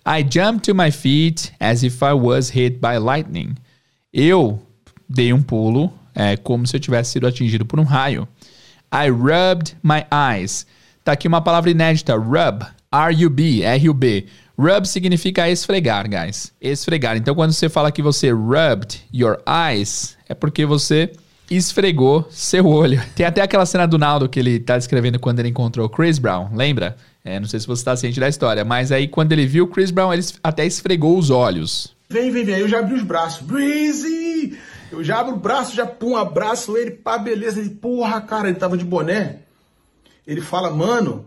[0.05, 3.55] I jumped to my feet as if I was hit by lightning.
[4.11, 4.59] Eu
[5.07, 8.27] dei um pulo, é, como se eu tivesse sido atingido por um raio.
[8.91, 10.65] I rubbed my eyes.
[11.03, 14.25] Tá aqui uma palavra inédita, rub, R-U-B, R-U-B.
[14.57, 16.51] Rub significa esfregar, guys.
[16.59, 17.15] Esfregar.
[17.15, 21.11] Então, quando você fala que você rubbed your eyes, é porque você
[21.49, 23.01] esfregou seu olho.
[23.15, 26.49] Tem até aquela cena do Naldo que ele tá descrevendo quando ele encontrou Chris Brown,
[26.53, 26.95] lembra?
[27.23, 29.91] É, não sei se você está ciente da história, mas aí quando ele viu Chris
[29.91, 31.95] Brown, ele até esfregou os olhos.
[32.09, 32.55] Vem, vem, vem.
[32.55, 33.41] Aí eu já abri os braços.
[33.45, 34.57] Breezy!
[34.91, 37.59] Eu já abro o braço, já pum, abraço ele, pá, beleza.
[37.59, 39.39] Ele, porra, cara, ele tava de boné.
[40.27, 41.25] Ele fala, mano,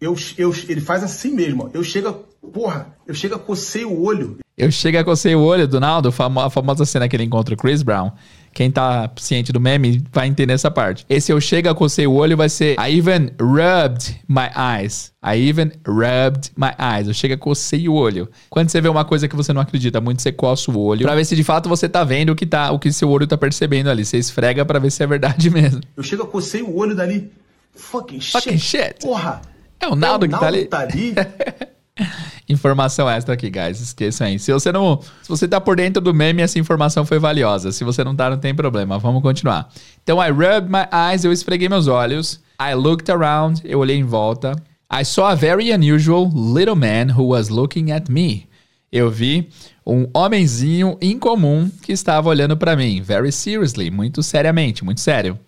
[0.00, 1.70] eu, eu, ele faz assim mesmo, ó.
[1.72, 2.12] Eu chego,
[2.52, 4.38] porra, eu chego a cocei o olho.
[4.56, 7.56] Eu chego a cocei o olho do Naldo, a famosa cena que ele encontra o
[7.56, 8.12] Chris Brown.
[8.56, 11.04] Quem tá ciente do meme vai entender essa parte.
[11.10, 15.12] Esse eu chego a cocei o olho vai ser I even rubbed my eyes.
[15.22, 17.06] I even rubbed my eyes.
[17.06, 18.30] Eu chego a cocei o olho.
[18.48, 21.14] Quando você vê uma coisa que você não acredita muito, você coça o olho pra
[21.14, 23.36] ver se de fato você tá vendo o que, tá, o que seu olho tá
[23.36, 24.06] percebendo ali.
[24.06, 25.82] Você esfrega pra ver se é verdade mesmo.
[25.94, 27.30] Eu chego a cocei o olho dali.
[27.74, 28.42] Fucking shit.
[28.42, 29.00] Fucking shit.
[29.02, 29.42] Porra.
[29.78, 30.64] É o Naldo é o que tá ali.
[30.64, 31.14] Tá ali.
[32.48, 33.80] Informação extra aqui, guys.
[33.80, 34.38] Esqueçam aí.
[34.38, 35.00] Se você não.
[35.22, 37.72] Se você tá por dentro do meme, essa informação foi valiosa.
[37.72, 38.98] Se você não tá, não tem problema.
[38.98, 39.68] Vamos continuar.
[40.02, 42.40] Então, I rubbed my eyes, eu esfreguei meus olhos.
[42.60, 44.54] I looked around, eu olhei em volta.
[44.92, 48.46] I saw a very unusual little man who was looking at me.
[48.92, 49.48] Eu vi
[49.84, 55.38] um homenzinho incomum que estava olhando para mim, very seriously, muito seriamente, muito sério.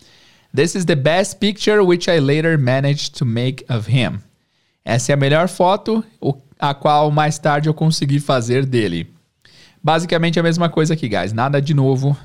[0.54, 4.20] This is the best picture which I later managed to make of him.
[4.88, 6.02] Essa é a melhor foto,
[6.58, 9.12] a qual mais tarde eu consegui fazer dele.
[9.84, 11.32] Basicamente a mesma coisa aqui, guys.
[11.32, 12.16] Nada de novo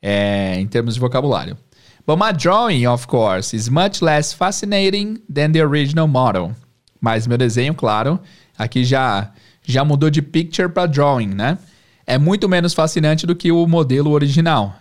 [0.00, 1.58] é, em termos de vocabulário.
[2.06, 6.54] But my drawing, of course, is much less fascinating than the original model.
[7.00, 8.20] Mas meu desenho, claro,
[8.56, 9.32] aqui já
[9.62, 11.58] já mudou de picture para drawing, né?
[12.06, 14.76] é muito menos fascinante do que o modelo original.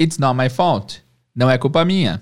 [0.00, 1.02] It's not my fault.
[1.34, 2.20] Não é culpa minha.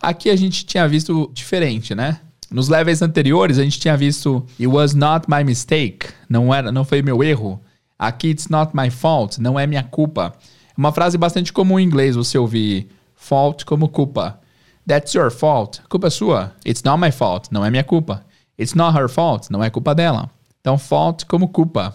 [0.00, 2.18] Aqui a gente tinha visto diferente, né?
[2.52, 6.08] Nos levels anteriores a gente tinha visto It was not my mistake.
[6.28, 7.60] Não era, não foi meu erro.
[7.98, 10.34] Aqui it's not my fault, não é minha culpa.
[10.68, 14.38] É uma frase bastante comum em inglês você ouvir fault como culpa.
[14.86, 15.80] That's your fault.
[15.88, 16.52] Culpa sua.
[16.66, 17.48] It's not my fault.
[17.52, 18.24] Não é minha culpa.
[18.58, 19.50] It's not her fault.
[19.50, 20.28] Não é culpa dela.
[20.60, 21.94] Então, fault como culpa.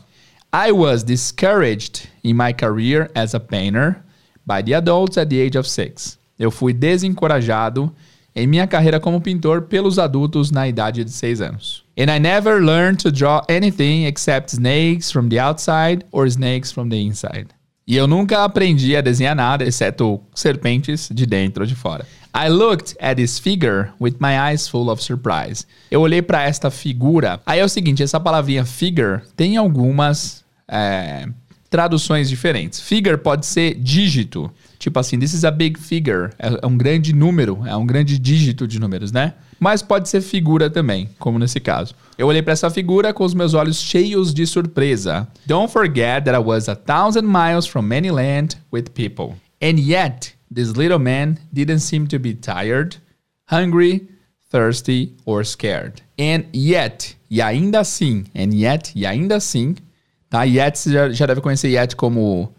[0.54, 3.98] I was discouraged in my career as a painter
[4.46, 6.18] by the adults at the age of six.
[6.40, 7.94] Eu fui desencorajado
[8.38, 11.84] em minha carreira como pintor pelos adultos na idade de 6 anos.
[11.98, 16.90] And I never learned to draw anything except snakes from the outside or snakes from
[16.90, 17.48] the inside.
[17.88, 22.06] E eu nunca aprendi a desenhar nada exceto serpentes de dentro ou de fora.
[22.36, 25.66] I looked at this figure with my eyes full of surprise.
[25.90, 27.40] Eu olhei para esta figura.
[27.44, 31.28] Aí é o seguinte, essa palavrinha figure tem algumas é,
[31.78, 32.80] traduções diferentes.
[32.80, 34.52] Figure pode ser dígito.
[34.80, 36.32] Tipo assim, this is a big figure.
[36.40, 39.36] É, é um grande número, é um grande dígito de números, né?
[39.60, 41.94] Mas pode ser figura também, como nesse caso.
[42.18, 45.28] Eu olhei para essa figura com os meus olhos cheios de surpresa.
[45.46, 49.36] Don't forget that I was a thousand miles from any land with people.
[49.62, 52.96] And yet, this little man didn't seem to be tired,
[53.52, 54.08] hungry,
[54.50, 56.02] thirsty or scared.
[56.18, 59.76] And yet, e ainda assim, and yet, e ainda assim,
[60.30, 60.44] tá?
[60.44, 62.54] Yet, você já, já deve conhecer yet como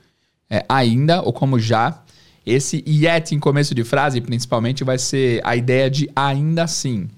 [0.50, 2.02] é, ainda ou como já.
[2.44, 7.08] Esse yet em começo de frase, principalmente, vai ser a ideia de ainda assim.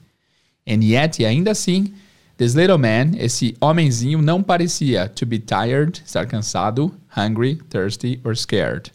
[0.67, 1.95] And yet, ainda assim,
[2.37, 8.37] this little man, esse homenzinho, não parecia to be tired, estar cansado, hungry, thirsty or
[8.37, 8.93] scared.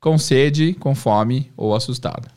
[0.00, 2.28] Com sede, com fome ou assustado.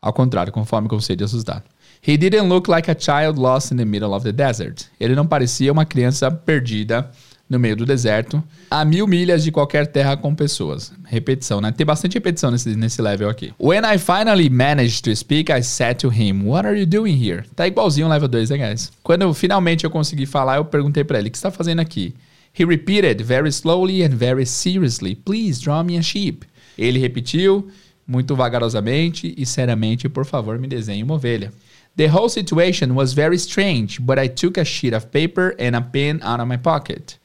[0.00, 1.64] Ao contrário, com fome, com sede e assustado.
[2.06, 4.86] He didn't look like a child lost in the middle of the desert.
[5.00, 7.10] Ele não parecia uma criança perdida
[7.48, 10.92] no meio do deserto, a mil milhas de qualquer terra com pessoas.
[11.04, 11.72] Repetição, né?
[11.72, 13.52] Tem bastante repetição nesse, nesse level aqui.
[13.58, 17.44] When I finally managed to speak, I said to him, What are you doing here?
[17.56, 18.92] Tá igualzinho o level 2, né, guys?
[19.02, 21.80] Quando eu, finalmente eu consegui falar, eu perguntei para ele, o que você tá fazendo
[21.80, 22.14] aqui?
[22.58, 26.46] He repeated very slowly and very seriously, Please draw me a sheep.
[26.76, 27.68] Ele repetiu
[28.06, 31.52] muito vagarosamente e seriamente, por favor, me desenhe uma ovelha.
[31.96, 35.80] The whole situation was very strange, but I took a sheet of paper and a
[35.80, 37.18] pen out of my pocket.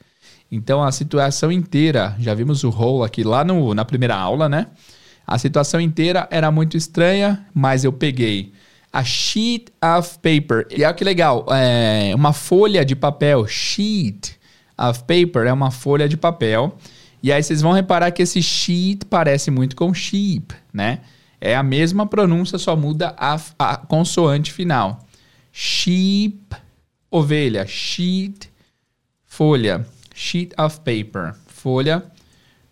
[0.55, 4.67] Então a situação inteira, já vimos o role aqui lá no, na primeira aula, né?
[5.25, 8.53] A situação inteira era muito estranha, mas eu peguei
[8.91, 10.67] a sheet of paper.
[10.69, 13.47] E olha que legal, é uma folha de papel.
[13.47, 14.37] Sheet
[14.77, 16.77] of paper é uma folha de papel.
[17.23, 20.99] E aí vocês vão reparar que esse sheet parece muito com sheep, né?
[21.41, 24.99] É a mesma pronúncia, só muda a, a consoante final.
[25.51, 26.37] Sheep,
[27.09, 27.65] ovelha.
[27.65, 28.51] Sheet,
[29.25, 29.83] folha
[30.23, 32.03] sheet of paper, folha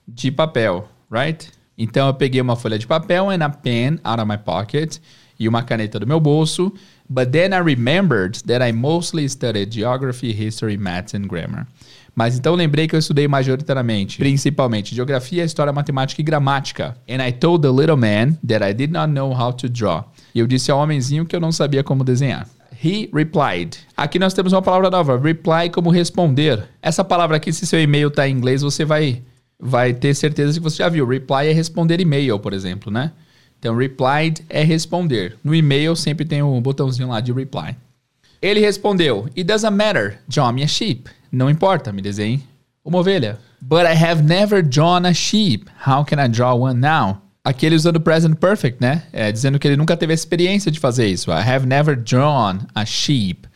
[0.08, 1.50] de papel, right?
[1.78, 5.00] Então eu peguei uma folha de papel and a pen out of my pocket
[5.38, 6.74] e uma caneta do meu bolso.
[7.10, 11.68] But then I remembered that I mostly studied geography, history, maths and grammar.
[12.16, 16.96] Mas então lembrei que eu estudei majoritariamente, principalmente geografia, história, matemática e gramática.
[17.10, 20.06] And I told the little man that I did not know how to draw.
[20.34, 22.48] E eu disse ao homenzinho que eu não sabia como desenhar.
[22.84, 23.78] He replied.
[23.96, 26.68] Aqui nós temos uma palavra nova, reply como responder.
[26.82, 29.22] Essa palavra aqui, se seu e-mail está em inglês, você vai,
[29.60, 31.06] vai ter certeza que você já viu.
[31.06, 33.12] Reply é responder e-mail, por exemplo, né?
[33.60, 35.38] Então, replied é responder.
[35.44, 37.76] No e-mail sempre tem um botãozinho lá de reply.
[38.42, 41.04] Ele respondeu: It doesn't matter, draw me a sheep.
[41.32, 42.44] Não importa, me desenhe
[42.84, 43.38] uma ovelha.
[43.62, 45.70] But I have never drawn a sheep.
[45.88, 47.21] How can I draw one now?
[47.44, 49.02] Aqui ele usando present perfect, né?
[49.12, 51.32] É, dizendo que ele nunca teve a experiência de fazer isso.
[51.32, 53.48] I have never drawn a sheep.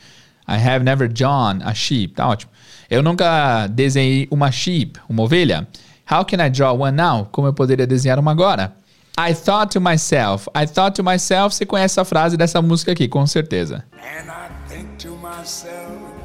[0.47, 2.15] I have never drawn a sheep.
[2.15, 2.51] Tá ótimo.
[2.89, 5.67] Eu nunca desenhei uma sheep, uma ovelha.
[6.11, 7.27] How can I draw one now?
[7.31, 8.75] Como eu poderia desenhar uma agora?
[9.19, 10.49] I thought to myself.
[10.55, 11.55] I thought to myself.
[11.55, 13.85] Você conhece a frase dessa música aqui, com certeza.
[13.93, 16.15] And I think to myself.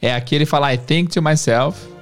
[0.00, 1.95] É aqui ele fala I think to myself.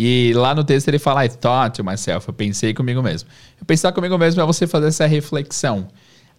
[0.00, 3.28] E lá no texto ele fala, I thought to myself, eu pensei comigo mesmo.
[3.60, 5.88] Eu pensar comigo mesmo é você fazer essa reflexão.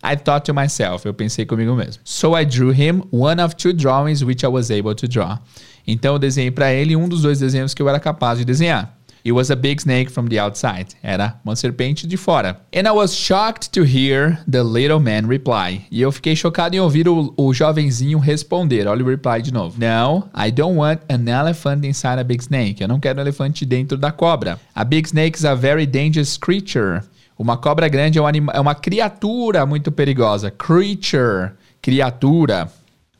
[0.02, 2.02] I thought to myself, eu pensei comigo mesmo.
[2.06, 5.40] So I drew him one of two drawings which I was able to draw.
[5.86, 8.98] Então eu desenhei para ele um dos dois desenhos que eu era capaz de desenhar.
[9.30, 10.88] It was a big snake from the outside.
[11.04, 12.60] Era uma serpente de fora.
[12.74, 15.86] And I was shocked to hear the little man reply.
[15.92, 18.88] E eu fiquei chocado em ouvir o, o jovenzinho responder.
[18.88, 19.78] Olha o reply de novo.
[19.80, 22.82] No, I don't want an elephant inside a big snake.
[22.82, 24.60] Eu não quero um elefante dentro da cobra.
[24.74, 27.04] A big snake is a very dangerous creature.
[27.38, 30.50] Uma cobra grande é, um anima é uma criatura muito perigosa.
[30.50, 31.52] Creature,
[31.84, 32.68] criatura.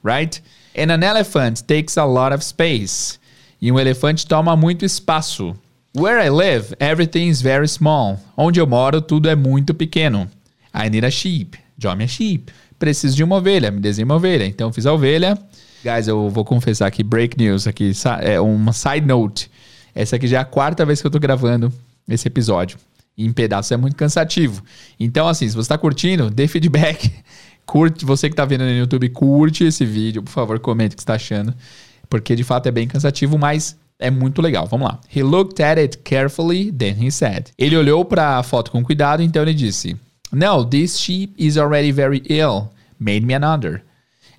[0.02, 0.42] right?
[0.76, 3.20] And an elephant takes a lot of space.
[3.62, 5.56] E um elefante toma muito espaço.
[5.92, 8.20] Where I live, everything is very small.
[8.38, 10.30] Onde eu moro, tudo é muito pequeno.
[10.72, 11.58] I need a sheep.
[11.80, 12.54] Draw me a sheep.
[12.78, 13.72] Preciso de uma ovelha.
[13.72, 14.46] Me desenhe uma ovelha.
[14.46, 15.36] Então fiz a ovelha.
[15.84, 19.50] Guys, eu vou confessar aqui, break news aqui, é uma side note.
[19.96, 21.74] Essa aqui já é a quarta vez que eu tô gravando
[22.08, 22.78] esse episódio.
[23.18, 24.64] E em pedaço é muito cansativo.
[25.00, 27.12] Então, assim, se você tá curtindo, dê feedback.
[27.66, 30.24] Curte, você que tá vendo no YouTube, curte esse vídeo.
[30.24, 31.54] Por favor, comente o que você tá achando.
[32.10, 34.66] Porque de fato é bem cansativo, mas é muito legal.
[34.66, 35.00] Vamos lá.
[35.14, 37.52] He looked at it carefully, then he said.
[37.58, 39.96] Ele olhou para a foto com cuidado, então ele disse:
[40.32, 42.70] No, this sheep is already very ill.
[42.98, 43.84] Made me another.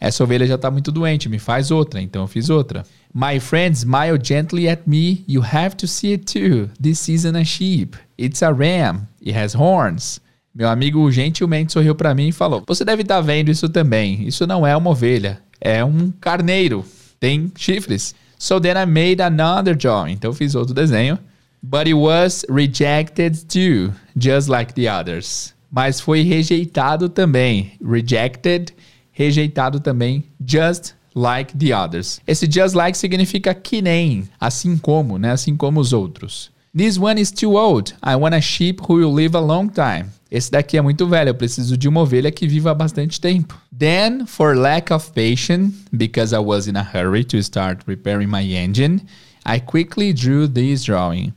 [0.00, 2.84] Essa ovelha já está muito doente, me faz outra, então eu fiz outra.
[3.12, 5.22] My friend smiled gently at me.
[5.28, 6.70] You have to see it too.
[6.80, 7.98] This isn't a sheep.
[8.18, 9.06] It's a ram.
[9.20, 10.20] It has horns.
[10.54, 14.26] Meu amigo gentilmente sorriu para mim e falou: Você deve estar tá vendo isso também.
[14.26, 16.84] Isso não é uma ovelha, é um carneiro.
[17.18, 18.14] Tem chifres.
[18.40, 20.14] So then I made another drawing.
[20.14, 21.18] Então eu fiz outro desenho.
[21.62, 25.54] But it was rejected too, just like the others.
[25.70, 27.72] Mas foi rejeitado também.
[27.84, 28.72] Rejected,
[29.12, 32.22] rejeitado também, just like the others.
[32.26, 35.32] Esse just like significa que nem, assim como, né?
[35.32, 36.50] Assim como os outros.
[36.72, 37.94] This one is too old.
[38.00, 40.10] I want a sheep who will live a long time.
[40.30, 43.60] Esse daqui é muito velho, eu preciso de uma ovelha que viva bastante tempo.
[43.76, 48.44] Then, for lack of patience, because I was in a hurry to start repairing my
[48.44, 49.00] engine,
[49.44, 51.34] I quickly drew this drawing.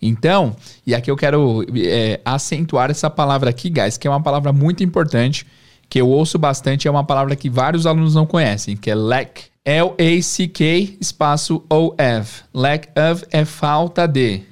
[0.00, 0.54] Então,
[0.86, 4.84] e aqui eu quero é, acentuar essa palavra aqui, guys, que é uma palavra muito
[4.84, 5.44] importante,
[5.88, 9.46] que eu ouço bastante, é uma palavra que vários alunos não conhecem, que é lack.
[9.64, 12.44] L-A-C-K espaço O-F.
[12.54, 14.42] Lack of é falta de.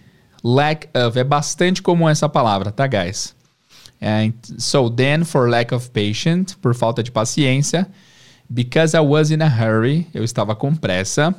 [0.48, 3.34] Lack of é bastante comum essa palavra, tá, guys?
[4.00, 7.84] And so then, for lack of patience, por falta de paciência,
[8.48, 11.34] because I was in a hurry, eu estava com pressa,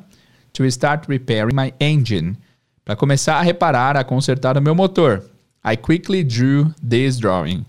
[0.51, 2.36] to start repairing my engine,
[2.84, 5.24] para começar a reparar, a consertar o meu motor.
[5.64, 7.66] I quickly drew this drawing.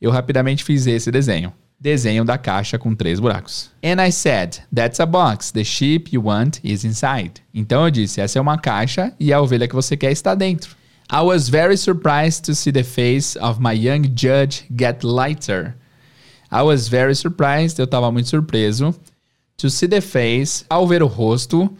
[0.00, 1.52] Eu rapidamente fiz esse desenho.
[1.78, 3.70] Desenho da caixa com três buracos.
[3.84, 5.52] And I said, that's a box.
[5.52, 7.42] The sheep you want is inside.
[7.52, 10.77] Então eu disse, essa é uma caixa e a ovelha que você quer está dentro.
[11.10, 15.74] I was very surprised to see the face of my young judge get lighter.
[16.50, 18.94] I was very surprised, eu estava muito surpreso,
[19.56, 21.74] to see the face, ao ver o rosto,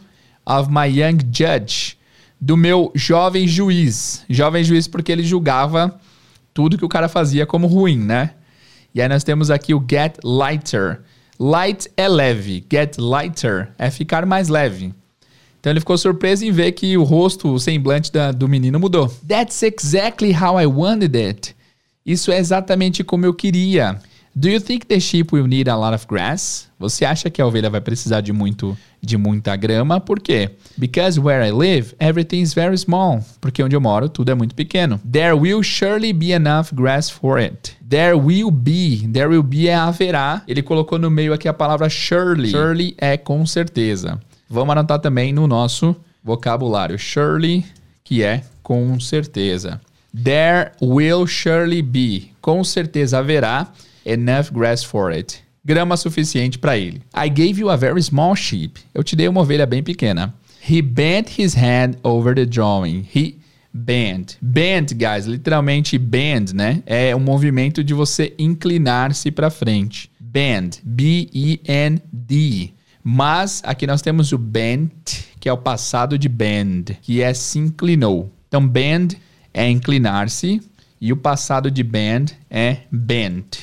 [0.47, 1.95] of my young judge,
[2.41, 4.25] do meu jovem juiz.
[4.27, 5.99] Jovem juiz porque ele julgava
[6.51, 8.31] tudo que o cara fazia como ruim, né?
[8.95, 11.01] E aí nós temos aqui o get lighter.
[11.39, 14.91] Light é leve, get lighter é ficar mais leve.
[15.59, 19.07] Então ele ficou surpreso em ver que o rosto, o semblante da, do menino mudou.
[19.27, 21.55] That's exactly how I wanted it.
[22.05, 23.99] Isso é exatamente como eu queria.
[24.35, 26.67] Do you think the sheep will need a lot of grass?
[26.79, 29.99] Você acha que a ovelha vai precisar de muito de muita grama?
[29.99, 30.51] Por quê?
[30.77, 33.23] Because where I live, everything is very small.
[33.41, 34.99] Porque onde eu moro, tudo é muito pequeno.
[35.11, 37.75] There will surely be enough grass for it.
[37.87, 39.09] There will be.
[39.11, 40.41] There will be é haverá.
[40.47, 42.51] Ele colocou no meio aqui a palavra surely.
[42.51, 44.19] Surely é com certeza.
[44.49, 46.97] Vamos anotar também no nosso vocabulário.
[46.97, 47.63] Surely,
[48.03, 49.79] que é com certeza.
[50.11, 52.31] There will surely be.
[52.41, 53.71] Com certeza haverá
[54.05, 55.43] enough grass for it.
[55.63, 57.01] Grama suficiente para ele.
[57.13, 58.79] I gave you a very small sheep.
[58.93, 60.33] Eu te dei uma ovelha bem pequena.
[60.67, 63.07] He bent his head over the drawing.
[63.15, 63.37] He
[63.71, 64.37] bent.
[64.41, 66.81] Bent, guys, literalmente bend, né?
[66.85, 70.09] É um movimento de você inclinar-se para frente.
[70.19, 70.79] Bend.
[70.83, 72.73] B-E-N-D.
[73.03, 77.57] Mas aqui nós temos o bent, que é o passado de bend, que é se
[77.59, 78.31] inclinou.
[78.47, 79.17] Então, bend
[79.53, 80.61] é inclinar-se
[80.99, 83.57] e o passado de bend é bent.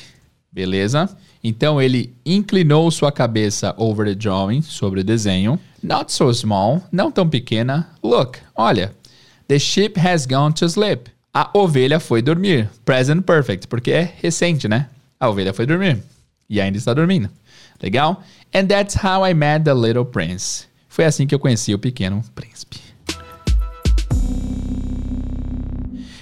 [0.51, 1.09] Beleza?
[1.43, 5.59] Então ele inclinou sua cabeça over the drawing, sobre o desenho.
[5.81, 7.87] Not so small, não tão pequena.
[8.03, 8.93] Look, olha.
[9.47, 11.11] The sheep has gone to sleep.
[11.33, 12.69] A ovelha foi dormir.
[12.83, 14.89] Present perfect, porque é recente, né?
[15.19, 16.03] A ovelha foi dormir
[16.49, 17.29] e ainda está dormindo.
[17.81, 18.23] Legal?
[18.53, 20.67] And that's how I met the little prince.
[20.87, 22.86] Foi assim que eu conheci o pequeno príncipe.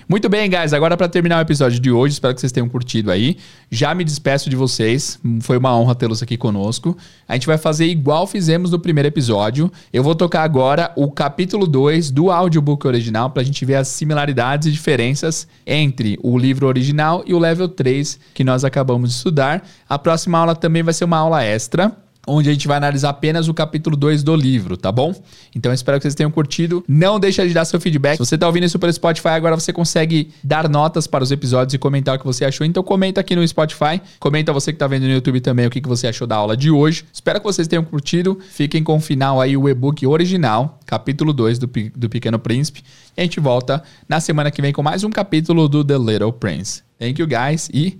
[0.07, 0.71] Muito bem, guys.
[0.71, 3.37] Agora, para terminar o episódio de hoje, espero que vocês tenham curtido aí.
[3.71, 5.19] Já me despeço de vocês.
[5.41, 6.95] Foi uma honra tê-los aqui conosco.
[7.27, 9.71] A gente vai fazer igual fizemos no primeiro episódio.
[9.91, 13.87] Eu vou tocar agora o capítulo 2 do audiobook original para a gente ver as
[13.87, 19.15] similaridades e diferenças entre o livro original e o level 3 que nós acabamos de
[19.15, 19.67] estudar.
[19.89, 23.47] A próxima aula também vai ser uma aula extra onde a gente vai analisar apenas
[23.47, 25.13] o capítulo 2 do livro, tá bom?
[25.55, 26.83] Então espero que vocês tenham curtido.
[26.87, 28.13] Não deixa de dar seu feedback.
[28.13, 31.73] Se você tá ouvindo isso pelo Spotify, agora você consegue dar notas para os episódios
[31.73, 32.65] e comentar o que você achou.
[32.65, 35.85] Então comenta aqui no Spotify, comenta você que tá vendo no YouTube também o que,
[35.85, 37.05] você achou da aula de hoje.
[37.13, 38.39] Espero que vocês tenham curtido.
[38.49, 42.83] Fiquem com o final aí o e-book original, capítulo 2 do, do Pequeno Príncipe.
[43.15, 46.33] E a gente volta na semana que vem com mais um capítulo do The Little
[46.33, 46.81] Prince.
[46.99, 47.99] Thank you guys e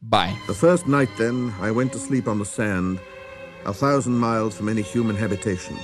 [0.00, 0.34] bye.
[0.46, 2.98] The first night then, I went to sleep on the sand.
[3.64, 5.76] A thousand miles from any human habitation.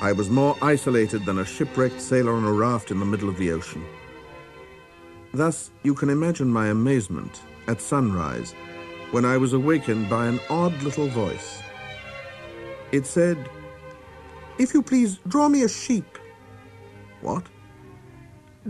[0.00, 3.38] I was more isolated than a shipwrecked sailor on a raft in the middle of
[3.38, 3.84] the ocean.
[5.32, 8.54] Thus, you can imagine my amazement at sunrise
[9.12, 11.62] when I was awakened by an odd little voice.
[12.92, 13.48] It said,
[14.58, 16.18] If you please, draw me a sheep.
[17.20, 17.46] What?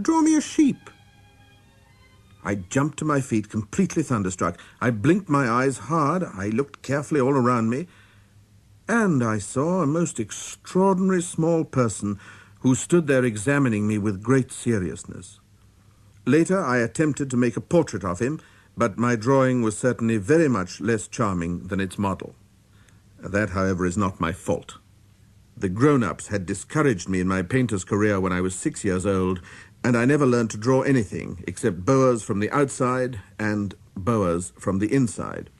[0.00, 0.78] Draw me a sheep.
[2.44, 4.60] I jumped to my feet, completely thunderstruck.
[4.80, 6.22] I blinked my eyes hard.
[6.22, 7.86] I looked carefully all around me
[8.89, 12.19] and I saw a most extraordinary small person
[12.61, 15.40] who stood there examining me with great seriousness.
[16.27, 18.40] Later, I attempted to make a portrait of him,
[18.77, 22.35] but my drawing was certainly very much less charming than its model.
[23.19, 24.78] That, however, is not my fault.
[25.56, 29.40] The grown-ups had discouraged me in my painter's career when I was six years old,
[29.85, 34.78] and I never learned to draw anything except boas from the outside and boas from
[34.78, 35.51] the inside.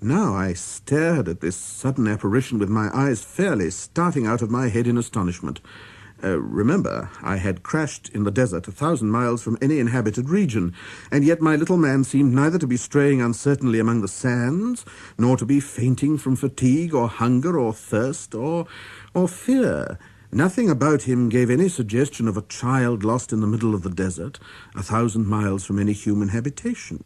[0.00, 4.68] Now I stared at this sudden apparition with my eyes fairly starting out of my
[4.68, 5.60] head in astonishment.
[6.22, 10.72] Uh, remember, I had crashed in the desert a thousand miles from any inhabited region,
[11.10, 14.84] and yet my little man seemed neither to be straying uncertainly among the sands,
[15.18, 18.66] nor to be fainting from fatigue or hunger or thirst or,
[19.14, 19.98] or fear.
[20.30, 23.90] Nothing about him gave any suggestion of a child lost in the middle of the
[23.90, 24.38] desert,
[24.76, 27.02] a thousand miles from any human habitation.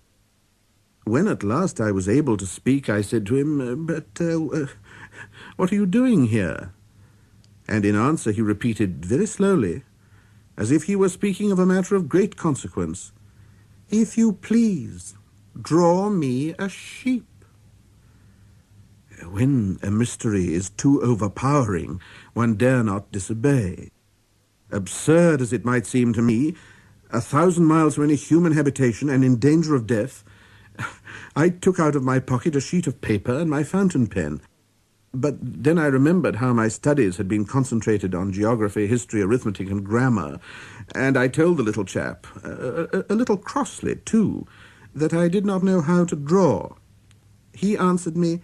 [1.05, 4.47] When at last I was able to speak, I said to him, uh, But uh,
[4.47, 4.67] uh,
[5.57, 6.73] what are you doing here?
[7.67, 9.83] And in answer he repeated very slowly,
[10.57, 13.13] as if he were speaking of a matter of great consequence,
[13.91, 15.17] If you please,
[15.61, 17.27] draw me a sheep.
[19.29, 22.01] When a mystery is too overpowering,
[22.33, 23.91] one dare not disobey.
[24.71, 26.55] Absurd as it might seem to me,
[27.11, 30.25] a thousand miles from any human habitation and in danger of death,
[31.35, 34.41] I took out of my pocket a sheet of paper and my fountain pen.
[35.15, 39.85] But then I remembered how my studies had been concentrated on geography, history, arithmetic, and
[39.85, 40.41] grammar,
[40.95, 44.47] and I told the little chap, a, a, a little crossly too,
[44.95, 46.75] that I did not know how to draw.
[47.53, 48.41] He answered me,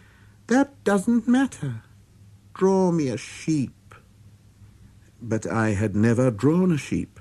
[0.48, 1.82] That doesn't matter.
[2.54, 3.94] Draw me a sheep.
[5.22, 7.18] But I had never drawn a sheep,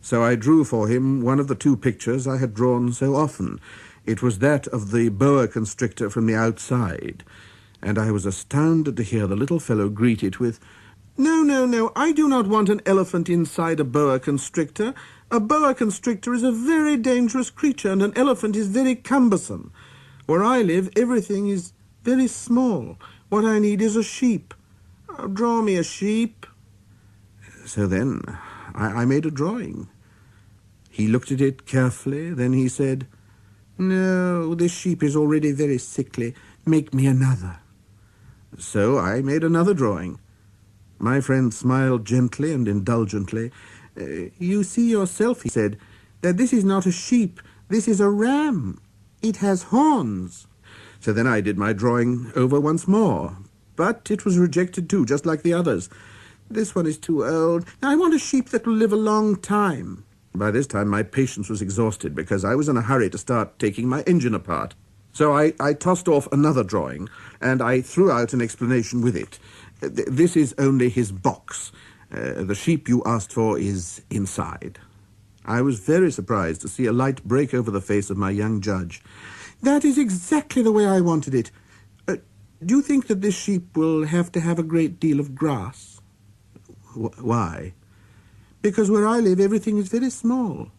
[0.00, 3.58] so I drew for him one of the two pictures I had drawn so often,
[4.06, 7.24] it was that of the boa constrictor from the outside,
[7.80, 10.60] and I was astounded to hear the little fellow greet it with,
[11.16, 14.94] No, no, no, I do not want an elephant inside a boa constrictor.
[15.30, 19.72] A boa constrictor is a very dangerous creature, and an elephant is very cumbersome.
[20.26, 21.72] Where I live, everything is
[22.02, 22.98] very small.
[23.28, 24.54] What I need is a sheep.
[25.08, 26.46] Oh, draw me a sheep.
[27.64, 28.20] So then
[28.74, 29.88] I, I made a drawing.
[30.90, 33.06] He looked at it carefully, then he said,
[33.78, 36.34] no, this sheep is already very sickly.
[36.64, 37.58] Make me another.
[38.58, 40.20] So I made another drawing.
[40.98, 43.50] My friend smiled gently and indulgently.
[44.00, 45.78] Uh, you see yourself, he said,
[46.22, 47.40] that this is not a sheep.
[47.68, 48.80] This is a ram.
[49.22, 50.46] It has horns.
[51.00, 53.36] So then I did my drawing over once more.
[53.76, 55.90] But it was rejected too, just like the others.
[56.48, 57.66] This one is too old.
[57.82, 60.04] I want a sheep that will live a long time.
[60.36, 63.58] By this time, my patience was exhausted because I was in a hurry to start
[63.58, 64.74] taking my engine apart.
[65.12, 67.08] So I, I tossed off another drawing
[67.40, 69.38] and I threw out an explanation with it.
[69.80, 71.70] This is only his box.
[72.10, 74.80] Uh, the sheep you asked for is inside.
[75.44, 78.60] I was very surprised to see a light break over the face of my young
[78.60, 79.02] judge.
[79.62, 81.52] That is exactly the way I wanted it.
[82.08, 82.16] Uh,
[82.64, 86.00] do you think that this sheep will have to have a great deal of grass?
[86.94, 87.74] Why?
[88.64, 90.70] Because where I live everything is very small.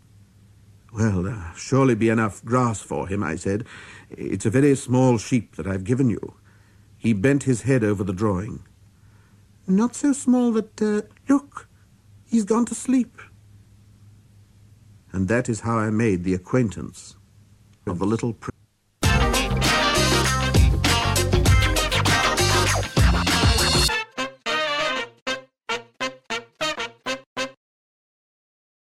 [0.92, 3.64] Well, there uh, surely be enough grass for him, I said.
[4.10, 6.34] It's a very small sheep that I've given you.
[6.98, 8.64] He bent his head over the drawing.
[9.68, 11.68] Not so small that, uh, look,
[12.26, 13.22] he's gone to sleep.
[15.12, 17.18] And that is how I made the acquaintance
[17.86, 18.65] of the little prince.